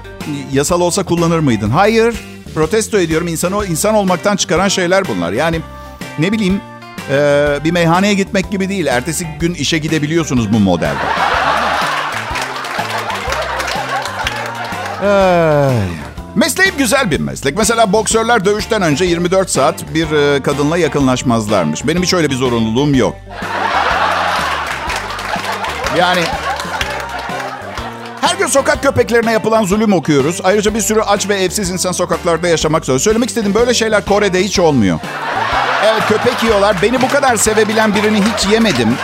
Yasal 0.52 0.80
olsa 0.80 1.04
kullanır 1.04 1.38
mıydın? 1.38 1.70
Hayır. 1.70 2.14
Protesto 2.54 2.98
ediyorum. 2.98 3.28
İnsanı 3.28 3.66
insan 3.66 3.94
olmaktan 3.94 4.36
çıkaran 4.36 4.68
şeyler 4.68 5.08
bunlar. 5.08 5.32
Yani 5.32 5.60
ne 6.18 6.32
bileyim 6.32 6.60
ee, 7.10 7.58
bir 7.64 7.70
meyhaneye 7.70 8.14
gitmek 8.14 8.50
gibi 8.50 8.68
değil. 8.68 8.86
Ertesi 8.86 9.26
gün 9.40 9.54
işe 9.54 9.78
gidebiliyorsunuz 9.78 10.52
bu 10.52 10.58
modelde. 10.58 10.94
Ay. 15.02 16.09
Mesleğim 16.34 16.76
güzel 16.78 17.10
bir 17.10 17.20
meslek. 17.20 17.56
Mesela 17.56 17.92
boksörler 17.92 18.44
dövüşten 18.44 18.82
önce 18.82 19.04
24 19.04 19.50
saat 19.50 19.94
bir 19.94 20.10
e, 20.10 20.42
kadınla 20.42 20.78
yakınlaşmazlarmış. 20.78 21.86
Benim 21.86 22.02
hiç 22.02 22.14
öyle 22.14 22.30
bir 22.30 22.34
zorunluluğum 22.34 22.94
yok. 22.94 23.16
Yani 25.98 26.20
her 28.20 28.36
gün 28.38 28.46
sokak 28.46 28.82
köpeklerine 28.82 29.32
yapılan 29.32 29.64
zulüm 29.64 29.92
okuyoruz. 29.92 30.40
Ayrıca 30.44 30.74
bir 30.74 30.80
sürü 30.80 31.00
aç 31.00 31.28
ve 31.28 31.34
evsiz 31.34 31.70
insan 31.70 31.92
sokaklarda 31.92 32.48
yaşamak 32.48 32.84
zorunda. 32.84 33.02
Söylemek 33.02 33.28
istediğim 33.28 33.54
böyle 33.54 33.74
şeyler 33.74 34.04
Kore'de 34.04 34.44
hiç 34.44 34.58
olmuyor. 34.58 34.98
Evet 35.84 36.02
köpek 36.08 36.42
yiyorlar. 36.42 36.76
Beni 36.82 37.02
bu 37.02 37.08
kadar 37.08 37.36
sevebilen 37.36 37.94
birini 37.94 38.22
hiç 38.22 38.46
yemedim. 38.52 38.94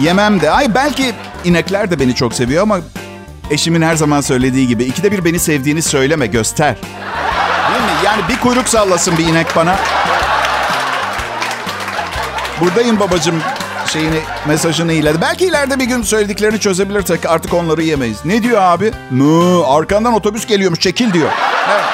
Yemem 0.00 0.40
de. 0.40 0.50
Ay 0.50 0.74
belki 0.74 1.12
inekler 1.44 1.90
de 1.90 2.00
beni 2.00 2.14
çok 2.14 2.34
seviyor 2.34 2.62
ama 2.62 2.80
eşimin 3.50 3.82
her 3.82 3.96
zaman 3.96 4.20
söylediği 4.20 4.68
gibi 4.68 4.84
ikide 4.84 5.12
bir 5.12 5.24
beni 5.24 5.38
sevdiğini 5.38 5.82
söyleme 5.82 6.26
göster. 6.26 6.74
Değil 7.70 7.84
mi? 7.84 7.90
Yani 8.04 8.22
bir 8.28 8.40
kuyruk 8.40 8.68
sallasın 8.68 9.18
bir 9.18 9.26
inek 9.26 9.56
bana. 9.56 9.76
Buradayım 12.60 13.00
babacığım 13.00 13.42
şeyini 13.86 14.20
mesajını 14.46 14.92
ileride. 14.92 15.20
Belki 15.20 15.46
ileride 15.46 15.78
bir 15.78 15.84
gün 15.84 16.02
söylediklerini 16.02 16.60
çözebilir 16.60 17.04
artık 17.28 17.54
onları 17.54 17.82
yemeyiz. 17.82 18.24
Ne 18.24 18.42
diyor 18.42 18.62
abi? 18.62 18.92
Mı 19.10 19.66
arkandan 19.66 20.14
otobüs 20.14 20.46
geliyormuş 20.46 20.80
çekil 20.80 21.12
diyor. 21.12 21.30
Evet. 21.70 21.84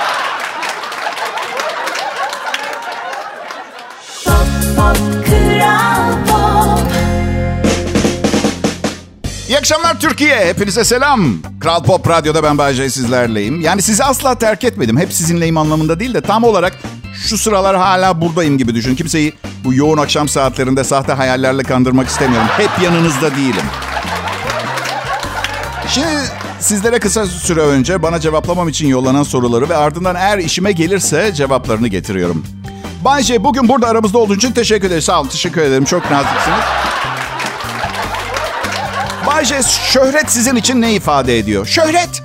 Türkiye. 10.08 10.46
Hepinize 10.46 10.84
selam. 10.84 11.26
Kral 11.60 11.82
Pop 11.82 12.08
Radyo'da 12.08 12.42
ben 12.42 12.58
Bayece 12.58 12.90
sizlerleyim. 12.90 13.60
Yani 13.60 13.82
sizi 13.82 14.04
asla 14.04 14.34
terk 14.34 14.64
etmedim. 14.64 14.98
Hep 14.98 15.12
sizinleyim 15.12 15.56
anlamında 15.56 16.00
değil 16.00 16.14
de 16.14 16.20
tam 16.20 16.44
olarak 16.44 16.78
şu 17.14 17.38
sıralar 17.38 17.76
hala 17.76 18.20
buradayım 18.20 18.58
gibi 18.58 18.74
düşün. 18.74 18.94
Kimseyi 18.94 19.32
bu 19.64 19.74
yoğun 19.74 19.98
akşam 19.98 20.28
saatlerinde 20.28 20.84
sahte 20.84 21.12
hayallerle 21.12 21.62
kandırmak 21.62 22.08
istemiyorum. 22.08 22.48
Hep 22.56 22.70
yanınızda 22.84 23.36
değilim. 23.36 23.62
Şimdi 25.88 26.08
sizlere 26.60 26.98
kısa 26.98 27.26
süre 27.26 27.60
önce 27.60 28.02
bana 28.02 28.20
cevaplamam 28.20 28.68
için 28.68 28.88
yollanan 28.88 29.22
soruları 29.22 29.68
ve 29.68 29.76
ardından 29.76 30.16
eğer 30.16 30.38
işime 30.38 30.72
gelirse 30.72 31.34
cevaplarını 31.34 31.88
getiriyorum. 31.88 32.44
Bayce 33.04 33.44
bugün 33.44 33.68
burada 33.68 33.88
aramızda 33.88 34.18
olduğun 34.18 34.36
için 34.36 34.52
teşekkür 34.52 34.86
ederim. 34.86 35.02
Sağ 35.02 35.20
olun 35.20 35.28
teşekkür 35.28 35.60
ederim. 35.60 35.84
Çok 35.84 36.10
naziksiniz. 36.10 36.60
Bayce 39.34 39.62
şöhret 39.92 40.30
sizin 40.30 40.56
için 40.56 40.82
ne 40.82 40.94
ifade 40.94 41.38
ediyor? 41.38 41.66
Şöhret. 41.66 42.22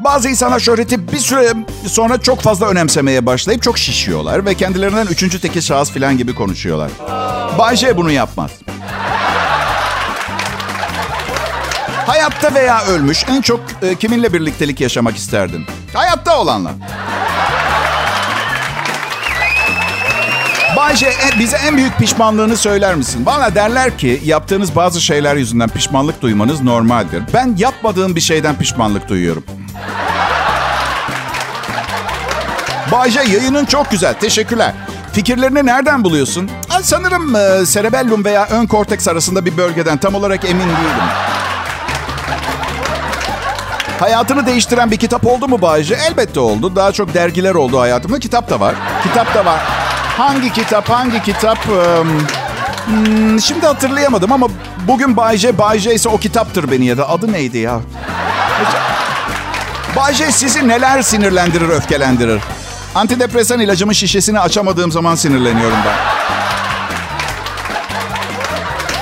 Bazı 0.00 0.28
insanlar 0.28 0.60
şöhreti 0.60 1.12
bir 1.12 1.18
süre 1.18 1.52
sonra 1.86 2.18
çok 2.20 2.40
fazla 2.40 2.66
önemsemeye 2.68 3.26
başlayıp 3.26 3.62
çok 3.62 3.78
şişiyorlar 3.78 4.46
ve 4.46 4.54
kendilerinden 4.54 5.06
üçüncü 5.06 5.40
teki 5.40 5.62
şahıs 5.62 5.90
falan 5.90 6.18
gibi 6.18 6.34
konuşuyorlar. 6.34 6.90
Bayce 7.58 7.96
bunu 7.96 8.10
yapmaz. 8.10 8.50
Hayatta 12.06 12.54
veya 12.54 12.84
ölmüş 12.84 13.24
en 13.28 13.40
çok 13.42 13.60
e, 13.82 13.94
kiminle 13.94 14.32
birliktelik 14.32 14.80
yaşamak 14.80 15.16
isterdin? 15.16 15.66
Hayatta 15.94 16.40
olanla. 16.40 16.70
Bayce 20.88 21.06
e, 21.06 21.38
bize 21.38 21.56
en 21.56 21.76
büyük 21.76 21.98
pişmanlığını 21.98 22.56
söyler 22.56 22.94
misin? 22.94 23.26
Bana 23.26 23.54
derler 23.54 23.98
ki 23.98 24.20
yaptığınız 24.24 24.76
bazı 24.76 25.00
şeyler 25.00 25.36
yüzünden 25.36 25.68
pişmanlık 25.68 26.22
duymanız 26.22 26.62
normaldir. 26.62 27.22
Ben 27.34 27.54
yapmadığım 27.58 28.16
bir 28.16 28.20
şeyden 28.20 28.56
pişmanlık 28.56 29.08
duyuyorum. 29.08 29.44
Bayce 32.92 33.20
yayının 33.20 33.64
çok 33.64 33.90
güzel. 33.90 34.14
Teşekkürler. 34.14 34.74
Fikirlerini 35.12 35.66
nereden 35.66 36.04
buluyorsun? 36.04 36.50
Ha, 36.68 36.82
sanırım 36.82 37.36
e, 37.36 37.66
cerebellum 37.66 38.24
veya 38.24 38.46
ön 38.46 38.66
korteks 38.66 39.08
arasında 39.08 39.44
bir 39.44 39.56
bölgeden 39.56 39.98
tam 39.98 40.14
olarak 40.14 40.44
emin 40.44 40.60
değilim. 40.60 41.08
Hayatını 44.00 44.46
değiştiren 44.46 44.90
bir 44.90 44.96
kitap 44.96 45.26
oldu 45.26 45.48
mu 45.48 45.62
Bayce? 45.62 45.94
Elbette 46.10 46.40
oldu. 46.40 46.76
Daha 46.76 46.92
çok 46.92 47.14
dergiler 47.14 47.54
oldu 47.54 47.80
hayatımda. 47.80 48.18
Kitap 48.18 48.50
da 48.50 48.60
var. 48.60 48.74
Kitap 49.02 49.34
da 49.34 49.44
var. 49.44 49.77
Hangi 50.18 50.52
kitap, 50.52 50.90
hangi 50.90 51.22
kitap? 51.22 51.58
Hmm, 51.66 53.40
şimdi 53.40 53.66
hatırlayamadım 53.66 54.32
ama 54.32 54.48
bugün 54.88 55.16
Bayce, 55.16 55.58
Bayce 55.58 55.94
ise 55.94 56.08
o 56.08 56.18
kitaptır 56.18 56.70
beni 56.70 56.86
ya 56.86 56.98
da 56.98 57.08
adı 57.08 57.32
neydi 57.32 57.58
ya? 57.58 57.80
Bayce 59.96 60.32
sizi 60.32 60.68
neler 60.68 61.02
sinirlendirir, 61.02 61.68
öfkelendirir? 61.68 62.40
Antidepresan 62.94 63.60
ilacımın 63.60 63.92
şişesini 63.92 64.40
açamadığım 64.40 64.92
zaman 64.92 65.14
sinirleniyorum 65.14 65.78
ben. 65.86 65.96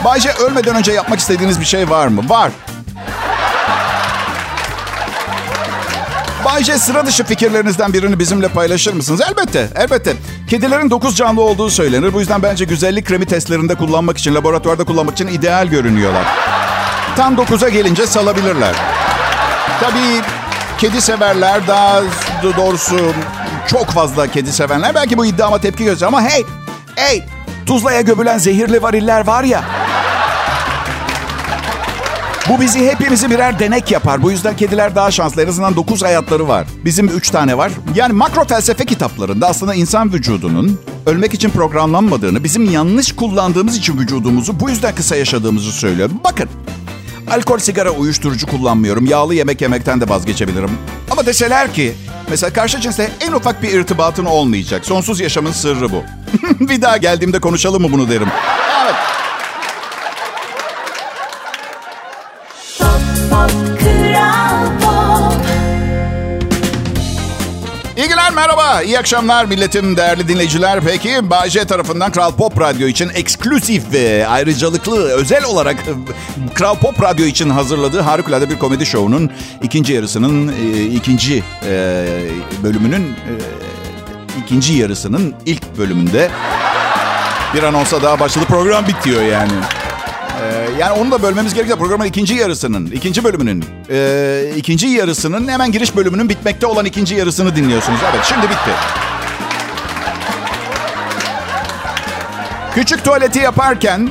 Bayce 0.04 0.30
ölmeden 0.32 0.76
önce 0.76 0.92
yapmak 0.92 1.18
istediğiniz 1.18 1.60
bir 1.60 1.64
şey 1.64 1.90
var 1.90 2.06
mı? 2.06 2.28
Var. 2.28 2.50
Bayce 6.46 6.78
sıra 6.78 7.06
dışı 7.06 7.24
fikirlerinizden 7.24 7.92
birini 7.92 8.18
bizimle 8.18 8.48
paylaşır 8.48 8.92
mısınız? 8.92 9.20
Elbette, 9.30 9.68
elbette. 9.74 10.12
Kedilerin 10.48 10.90
dokuz 10.90 11.16
canlı 11.16 11.42
olduğu 11.42 11.70
söylenir. 11.70 12.14
Bu 12.14 12.20
yüzden 12.20 12.42
bence 12.42 12.64
güzellik 12.64 13.06
kremi 13.06 13.26
testlerinde 13.26 13.74
kullanmak 13.74 14.18
için, 14.18 14.34
laboratuvarda 14.34 14.84
kullanmak 14.84 15.14
için 15.14 15.26
ideal 15.26 15.66
görünüyorlar. 15.66 16.24
Tam 17.16 17.36
dokuza 17.36 17.68
gelince 17.68 18.06
salabilirler. 18.06 18.74
Tabii 19.80 20.22
kedi 20.78 21.00
severler 21.00 21.66
daha 21.66 22.02
doğrusu 22.56 23.12
çok 23.66 23.86
fazla 23.86 24.26
kedi 24.26 24.52
sevenler 24.52 24.94
belki 24.94 25.18
bu 25.18 25.26
iddiama 25.26 25.60
tepki 25.60 25.84
gösterir 25.84 26.08
ama 26.08 26.22
hey, 26.22 26.44
hey 26.96 27.24
Tuzla'ya 27.66 28.00
gömülen 28.00 28.38
zehirli 28.38 28.82
variller 28.82 29.26
var 29.26 29.44
ya. 29.44 29.64
Bu 32.48 32.60
bizi 32.60 32.90
hepimizi 32.90 33.30
birer 33.30 33.58
denek 33.58 33.90
yapar. 33.90 34.22
Bu 34.22 34.30
yüzden 34.30 34.56
kediler 34.56 34.94
daha 34.94 35.10
şanslı. 35.10 35.42
En 35.42 35.48
azından 35.48 35.76
9 35.76 36.02
hayatları 36.02 36.48
var. 36.48 36.66
Bizim 36.84 37.08
3 37.08 37.30
tane 37.30 37.58
var. 37.58 37.72
Yani 37.94 38.12
makro 38.12 38.44
felsefe 38.44 38.84
kitaplarında 38.84 39.48
aslında 39.48 39.74
insan 39.74 40.12
vücudunun 40.12 40.80
ölmek 41.06 41.34
için 41.34 41.50
programlanmadığını, 41.50 42.44
bizim 42.44 42.70
yanlış 42.70 43.16
kullandığımız 43.16 43.76
için 43.76 43.98
vücudumuzu 43.98 44.60
bu 44.60 44.70
yüzden 44.70 44.94
kısa 44.94 45.16
yaşadığımızı 45.16 45.72
söylüyor. 45.72 46.10
Bakın, 46.24 46.48
alkol, 47.30 47.58
sigara, 47.58 47.90
uyuşturucu 47.90 48.46
kullanmıyorum. 48.46 49.06
Yağlı 49.06 49.34
yemek 49.34 49.60
yemekten 49.60 50.00
de 50.00 50.08
vazgeçebilirim. 50.08 50.70
Ama 51.10 51.26
deseler 51.26 51.72
ki, 51.72 51.94
mesela 52.30 52.52
karşı 52.52 52.80
cinsle 52.80 53.10
en 53.20 53.32
ufak 53.32 53.62
bir 53.62 53.72
irtibatın 53.72 54.24
olmayacak. 54.24 54.86
Sonsuz 54.86 55.20
yaşamın 55.20 55.52
sırrı 55.52 55.92
bu. 55.92 56.02
bir 56.60 56.82
daha 56.82 56.96
geldiğimde 56.96 57.38
konuşalım 57.38 57.82
mı 57.82 57.88
bunu 57.92 58.08
derim. 58.10 58.28
Evet. 58.84 58.94
İyi 67.96 68.08
günler, 68.08 68.32
merhaba. 68.32 68.82
İyi 68.82 68.98
akşamlar 68.98 69.44
milletim, 69.44 69.96
değerli 69.96 70.28
dinleyiciler. 70.28 70.80
Peki, 70.80 71.30
Bayce 71.30 71.64
tarafından 71.64 72.12
Kral 72.12 72.32
Pop 72.32 72.60
Radyo 72.60 72.86
için 72.88 73.10
eksklusif 73.14 73.92
ve 73.92 74.28
ayrıcalıklı, 74.28 75.08
özel 75.08 75.44
olarak 75.44 75.76
Kral 76.54 76.74
Pop 76.74 77.02
Radyo 77.02 77.26
için 77.26 77.50
hazırladığı 77.50 78.00
harikulade 78.00 78.50
bir 78.50 78.58
komedi 78.58 78.86
şovunun 78.86 79.30
ikinci 79.62 79.92
yarısının, 79.92 80.48
e, 80.48 80.82
ikinci 80.82 81.42
e, 81.66 82.06
bölümünün, 82.62 83.02
e, 83.10 83.32
ikinci 84.44 84.72
yarısının 84.72 85.34
ilk 85.46 85.78
bölümünde 85.78 86.30
bir 87.54 87.62
anonsa 87.62 88.02
daha 88.02 88.20
başladı. 88.20 88.44
Program 88.48 88.86
bitiyor 88.86 89.22
yani. 89.22 89.52
Yani 90.78 90.92
onu 90.92 91.10
da 91.10 91.22
bölmemiz 91.22 91.54
gerekiyor. 91.54 91.78
Programın 91.78 92.04
ikinci 92.04 92.34
yarısının, 92.34 92.86
ikinci 92.86 93.24
bölümünün, 93.24 93.64
e, 93.90 94.52
ikinci 94.56 94.86
yarısının 94.86 95.48
hemen 95.48 95.72
giriş 95.72 95.96
bölümünün 95.96 96.28
bitmekte 96.28 96.66
olan 96.66 96.84
ikinci 96.84 97.14
yarısını 97.14 97.56
dinliyorsunuz. 97.56 98.00
Evet, 98.12 98.24
şimdi 98.24 98.42
bitti. 98.42 98.70
Küçük 102.74 103.04
tuvaleti 103.04 103.38
yaparken, 103.38 104.10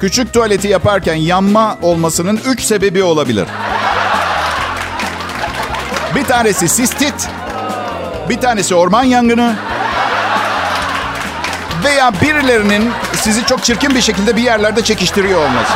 küçük 0.00 0.32
tuvaleti 0.32 0.68
yaparken 0.68 1.14
yanma 1.14 1.78
olmasının 1.82 2.40
üç 2.46 2.60
sebebi 2.60 3.02
olabilir. 3.02 3.46
Bir 6.14 6.24
tanesi 6.24 6.68
sistit, 6.68 7.28
bir 8.28 8.40
tanesi 8.40 8.74
orman 8.74 9.04
yangını, 9.04 9.56
veya 11.84 12.12
birilerinin 12.22 12.90
sizi 13.12 13.46
çok 13.46 13.64
çirkin 13.64 13.94
bir 13.94 14.00
şekilde 14.00 14.36
bir 14.36 14.42
yerlerde 14.42 14.84
çekiştiriyor 14.84 15.40
olması. 15.40 15.72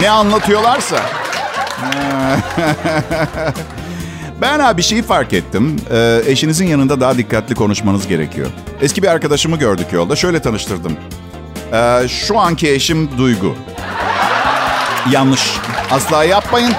Ne 0.00 0.10
anlatıyorlarsa. 0.10 0.96
ben 4.40 4.58
abi 4.58 4.82
şeyi 4.82 5.02
fark 5.02 5.32
ettim. 5.32 5.76
Ee, 5.92 6.20
eşinizin 6.26 6.66
yanında 6.66 7.00
daha 7.00 7.18
dikkatli 7.18 7.54
konuşmanız 7.54 8.06
gerekiyor. 8.06 8.46
Eski 8.82 9.02
bir 9.02 9.08
arkadaşımı 9.08 9.56
gördük 9.56 9.86
yolda. 9.92 10.16
Şöyle 10.16 10.42
tanıştırdım. 10.42 10.96
Ee, 11.72 12.08
şu 12.08 12.38
anki 12.38 12.70
eşim 12.70 13.18
Duygu. 13.18 13.56
Yanlış. 15.10 15.56
Asla 15.90 16.24
yapmayın. 16.24 16.72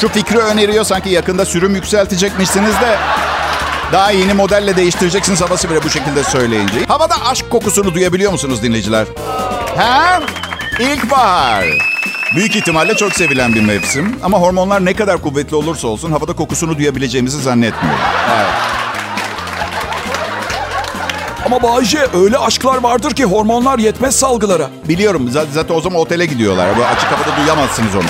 Şu 0.00 0.08
fikri 0.08 0.38
öneriyor 0.38 0.84
sanki 0.84 1.08
yakında 1.10 1.44
sürüm 1.44 1.74
yükseltecekmişsiniz 1.74 2.74
de 2.80 2.98
daha 3.92 4.10
yeni 4.10 4.34
modelle 4.34 4.76
değiştireceksiniz 4.76 5.40
havası 5.40 5.70
bile 5.70 5.82
bu 5.84 5.90
şekilde 5.90 6.24
söyleyince. 6.24 6.84
Havada 6.88 7.14
aşk 7.26 7.50
kokusunu 7.50 7.94
duyabiliyor 7.94 8.32
musunuz 8.32 8.62
dinleyiciler? 8.62 9.06
He? 9.76 10.20
İlkbahar. 10.84 11.64
Büyük 12.34 12.56
ihtimalle 12.56 12.94
çok 12.96 13.12
sevilen 13.14 13.54
bir 13.54 13.60
mevsim. 13.60 14.16
Ama 14.22 14.38
hormonlar 14.38 14.84
ne 14.84 14.94
kadar 14.94 15.18
kuvvetli 15.22 15.56
olursa 15.56 15.88
olsun 15.88 16.12
havada 16.12 16.32
kokusunu 16.32 16.78
duyabileceğimizi 16.78 17.42
zannetmiyorum. 17.42 18.00
Evet. 18.36 18.46
Ama 21.46 21.62
Bayce 21.62 22.06
öyle 22.14 22.38
aşklar 22.38 22.82
vardır 22.82 23.10
ki 23.14 23.24
hormonlar 23.24 23.78
yetmez 23.78 24.16
salgılara. 24.16 24.70
Biliyorum. 24.88 25.30
Zaten 25.52 25.74
o 25.74 25.80
zaman 25.80 26.00
otele 26.00 26.26
gidiyorlar. 26.26 26.68
Bu 26.78 26.84
açık 26.84 27.08
havada 27.12 27.42
duyamazsınız 27.42 27.94
onu. 27.94 28.04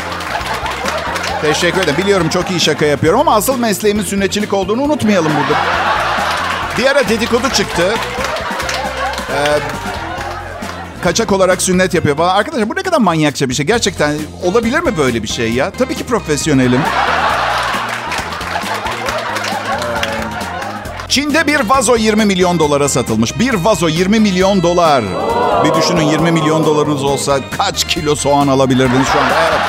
Teşekkür 1.42 1.80
ederim. 1.80 1.96
Biliyorum 1.98 2.28
çok 2.28 2.50
iyi 2.50 2.60
şaka 2.60 2.84
yapıyorum 2.84 3.20
ama 3.20 3.34
asıl 3.34 3.56
mesleğimin 3.58 4.02
sünnetçilik 4.04 4.52
olduğunu 4.52 4.82
unutmayalım 4.82 5.32
burada. 5.36 5.60
Bir 6.78 6.86
ara 6.86 7.08
dedikodu 7.08 7.48
çıktı. 7.50 7.94
Ee, 9.30 9.58
kaçak 11.04 11.32
olarak 11.32 11.62
sünnet 11.62 11.94
yapıyor 11.94 12.16
falan. 12.16 12.36
Arkadaşlar 12.36 12.68
bu 12.68 12.76
ne 12.76 12.82
kadar 12.82 12.98
manyakça 12.98 13.48
bir 13.48 13.54
şey. 13.54 13.66
Gerçekten 13.66 14.14
olabilir 14.44 14.80
mi 14.80 14.96
böyle 14.96 15.22
bir 15.22 15.28
şey 15.28 15.52
ya? 15.52 15.70
Tabii 15.70 15.94
ki 15.94 16.04
profesyonelim. 16.04 16.80
Çin'de 21.08 21.46
bir 21.46 21.60
vazo 21.60 21.96
20 21.96 22.24
milyon 22.24 22.58
dolara 22.58 22.88
satılmış. 22.88 23.38
Bir 23.38 23.54
vazo 23.54 23.88
20 23.88 24.20
milyon 24.20 24.62
dolar. 24.62 25.04
Bir 25.64 25.74
düşünün 25.74 26.02
20 26.02 26.30
milyon 26.32 26.66
dolarınız 26.66 27.04
olsa 27.04 27.38
kaç 27.58 27.84
kilo 27.84 28.14
soğan 28.14 28.48
alabilirdiniz 28.48 29.06
şu 29.12 29.18
anda? 29.20 29.34
Evet. 29.48 29.60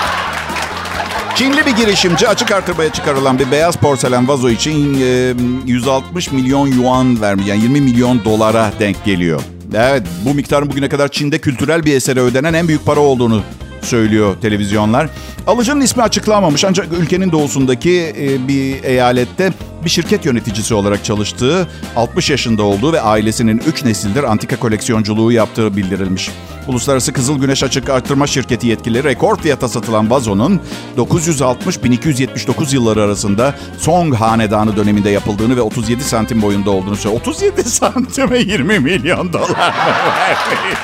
Çinli 1.38 1.66
bir 1.66 1.72
girişimci 1.72 2.28
açık 2.28 2.52
artırmaya 2.52 2.94
çıkarılan 2.94 3.40
bir 3.40 3.52
beyaz 3.52 3.76
porselen 3.76 4.28
vazo 4.28 4.50
için 4.50 5.02
e, 5.02 5.34
160 5.66 6.32
milyon 6.32 6.68
yuan 6.68 7.22
vermiş. 7.22 7.48
Yani 7.48 7.62
20 7.62 7.82
milyon 7.82 8.26
dolara 8.26 8.72
denk 8.80 9.06
geliyor. 9.06 9.42
Evet 9.76 10.04
bu 10.26 10.34
miktarın 10.34 10.70
bugüne 10.70 10.90
kadar 10.90 11.08
Çin'de 11.08 11.40
kültürel 11.40 11.86
bir 11.86 11.96
esere 11.96 12.20
ödenen 12.20 12.54
en 12.54 12.68
büyük 12.68 12.86
para 12.86 13.00
olduğunu 13.00 13.44
söylüyor 13.88 14.36
televizyonlar. 14.42 15.10
Alıcının 15.48 15.82
ismi 15.82 16.04
açıklanmamış 16.04 16.66
ancak 16.66 16.88
ülkenin 17.00 17.32
doğusundaki 17.32 18.14
e, 18.18 18.48
bir 18.48 18.84
eyalette 18.84 19.54
bir 19.86 19.90
şirket 19.90 20.26
yöneticisi 20.26 20.74
olarak 20.74 21.06
çalıştığı, 21.06 21.68
60 21.96 22.30
yaşında 22.30 22.64
olduğu 22.64 22.94
ve 22.94 23.02
ailesinin 23.02 23.62
3 23.68 23.84
nesildir 23.84 24.24
antika 24.24 24.60
koleksiyonculuğu 24.60 25.32
yaptığı 25.32 25.78
bildirilmiş. 25.78 26.32
Uluslararası 26.68 27.14
Kızıl 27.14 27.40
Güneş 27.40 27.64
Açık 27.64 27.90
Artırma 27.90 28.28
Şirketi 28.28 28.68
yetkilileri 28.68 29.04
rekor 29.04 29.38
fiyata 29.38 29.68
satılan 29.68 30.10
vazonun 30.10 30.62
960-1279 30.98 32.74
yılları 32.74 33.04
arasında 33.04 33.56
Song 33.78 34.16
Hanedanı 34.16 34.76
döneminde 34.76 35.10
yapıldığını 35.10 35.56
ve 35.56 35.62
37 35.62 36.04
santim 36.04 36.42
boyunda 36.42 36.72
olduğunu 36.72 36.96
söylüyor. 36.96 37.22
37 37.22 37.64
santime 37.64 38.40
20 38.40 38.80
milyon 38.80 39.34
dolar 39.34 39.50
vermiş? 40.20 40.78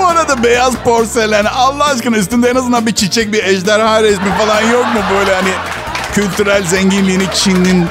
Bu 0.00 0.06
arada 0.06 0.42
beyaz 0.42 0.74
porselen 0.74 1.44
Allah 1.44 1.84
aşkına 1.84 2.16
üstünde 2.16 2.50
en 2.50 2.54
azından 2.54 2.86
bir 2.86 2.94
çiçek, 2.94 3.32
bir 3.32 3.44
ejderha 3.44 4.02
resmi 4.02 4.30
falan 4.38 4.60
yok 4.60 4.86
mu 4.94 5.00
böyle 5.14 5.34
hani 5.34 5.50
kültürel 6.14 6.66
zenginliğini 6.66 7.24
Çin'in 7.34 7.86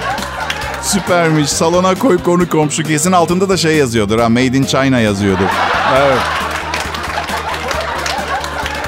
süpermiş. 0.84 1.50
Salona 1.50 1.96
koy 1.96 2.18
konu 2.24 2.50
komşu 2.50 2.84
kesin 2.84 3.12
altında 3.12 3.50
da 3.50 3.58
şey 3.58 3.76
yazıyordur 3.76 4.20
ha 4.20 4.30
Made 4.30 4.46
in 4.46 4.64
China 4.64 5.00
yazıyordur. 5.00 5.46
Evet. 5.98 6.20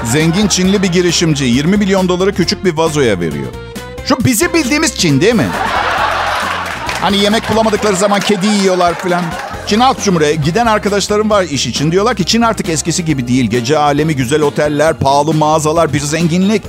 Zengin 0.04 0.48
Çinli 0.48 0.82
bir 0.82 0.92
girişimci 0.92 1.44
20 1.44 1.76
milyon 1.76 2.08
doları 2.08 2.34
küçük 2.34 2.64
bir 2.64 2.76
vazoya 2.76 3.20
veriyor. 3.20 3.48
Şu 4.04 4.24
bizi 4.24 4.54
bildiğimiz 4.54 4.98
Çin 4.98 5.20
değil 5.20 5.34
mi? 5.34 5.48
Hani 7.00 7.16
yemek 7.16 7.50
bulamadıkları 7.50 7.96
zaman 7.96 8.20
kedi 8.20 8.46
yiyorlar 8.46 8.94
filan. 8.94 9.24
Çin 9.72 9.80
Halk 9.80 10.04
Cumhuriyeti 10.04 10.40
giden 10.40 10.66
arkadaşlarım 10.66 11.30
var 11.30 11.42
iş 11.42 11.66
için. 11.66 11.92
Diyorlar 11.92 12.14
ki 12.16 12.24
Çin 12.24 12.42
artık 12.42 12.68
eskisi 12.68 13.04
gibi 13.04 13.28
değil. 13.28 13.50
Gece 13.50 13.78
alemi, 13.78 14.16
güzel 14.16 14.42
oteller, 14.42 14.94
pahalı 14.94 15.34
mağazalar, 15.34 15.92
bir 15.92 16.00
zenginlik. 16.00 16.62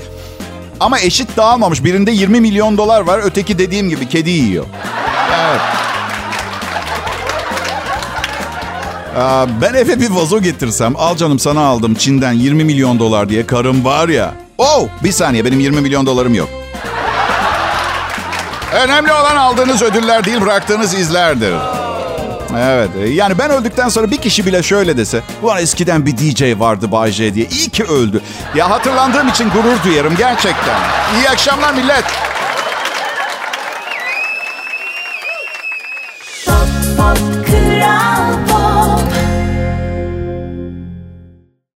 Ama 0.80 1.00
eşit 1.00 1.38
dağılmamış. 1.38 1.84
Birinde 1.84 2.12
20 2.12 2.42
milyon 2.42 2.78
dolar 2.78 3.02
var. 3.02 3.20
Öteki 3.24 3.58
dediğim 3.58 3.90
gibi 3.90 4.10
kedi 4.10 4.30
yiyor. 4.30 4.66
Evet. 5.40 5.62
Ben 9.62 9.74
eve 9.74 10.00
bir 10.00 10.10
vazo 10.10 10.40
getirsem, 10.40 10.94
al 10.98 11.18
canım 11.18 11.40
sana 11.40 11.62
aldım 11.62 11.96
Çin'den 11.96 12.34
20 12.34 12.64
milyon 12.64 13.00
dolar 13.00 13.30
diye 13.30 13.46
karım 13.48 13.86
var 13.86 14.10
ya. 14.10 14.34
Oh 14.58 14.88
bir 15.04 15.12
saniye 15.12 15.46
benim 15.46 15.60
20 15.60 15.82
milyon 15.82 16.06
dolarım 16.06 16.34
yok. 16.34 16.50
Önemli 18.84 19.14
olan 19.14 19.36
aldığınız 19.36 19.82
ödüller 19.82 20.26
değil 20.26 20.42
bıraktığınız 20.42 20.94
izlerdir. 20.94 21.54
Evet 22.58 22.90
yani 23.10 23.38
ben 23.38 23.50
öldükten 23.52 23.90
sonra 23.90 24.12
bir 24.12 24.18
kişi 24.18 24.46
bile 24.46 24.64
şöyle 24.64 24.98
dese. 24.98 25.22
Ulan 25.44 25.62
eskiden 25.62 26.06
bir 26.06 26.18
DJ 26.18 26.60
vardı 26.60 26.92
Bay 26.92 27.12
J 27.12 27.34
diye. 27.34 27.46
İyi 27.46 27.70
ki 27.70 27.84
öldü. 27.84 28.22
Ya 28.56 28.70
hatırlandığım 28.70 29.28
için 29.28 29.50
gurur 29.50 29.84
duyarım 29.86 30.16
gerçekten. 30.18 30.80
İyi 31.20 31.30
akşamlar 31.30 31.74
millet. 31.74 32.04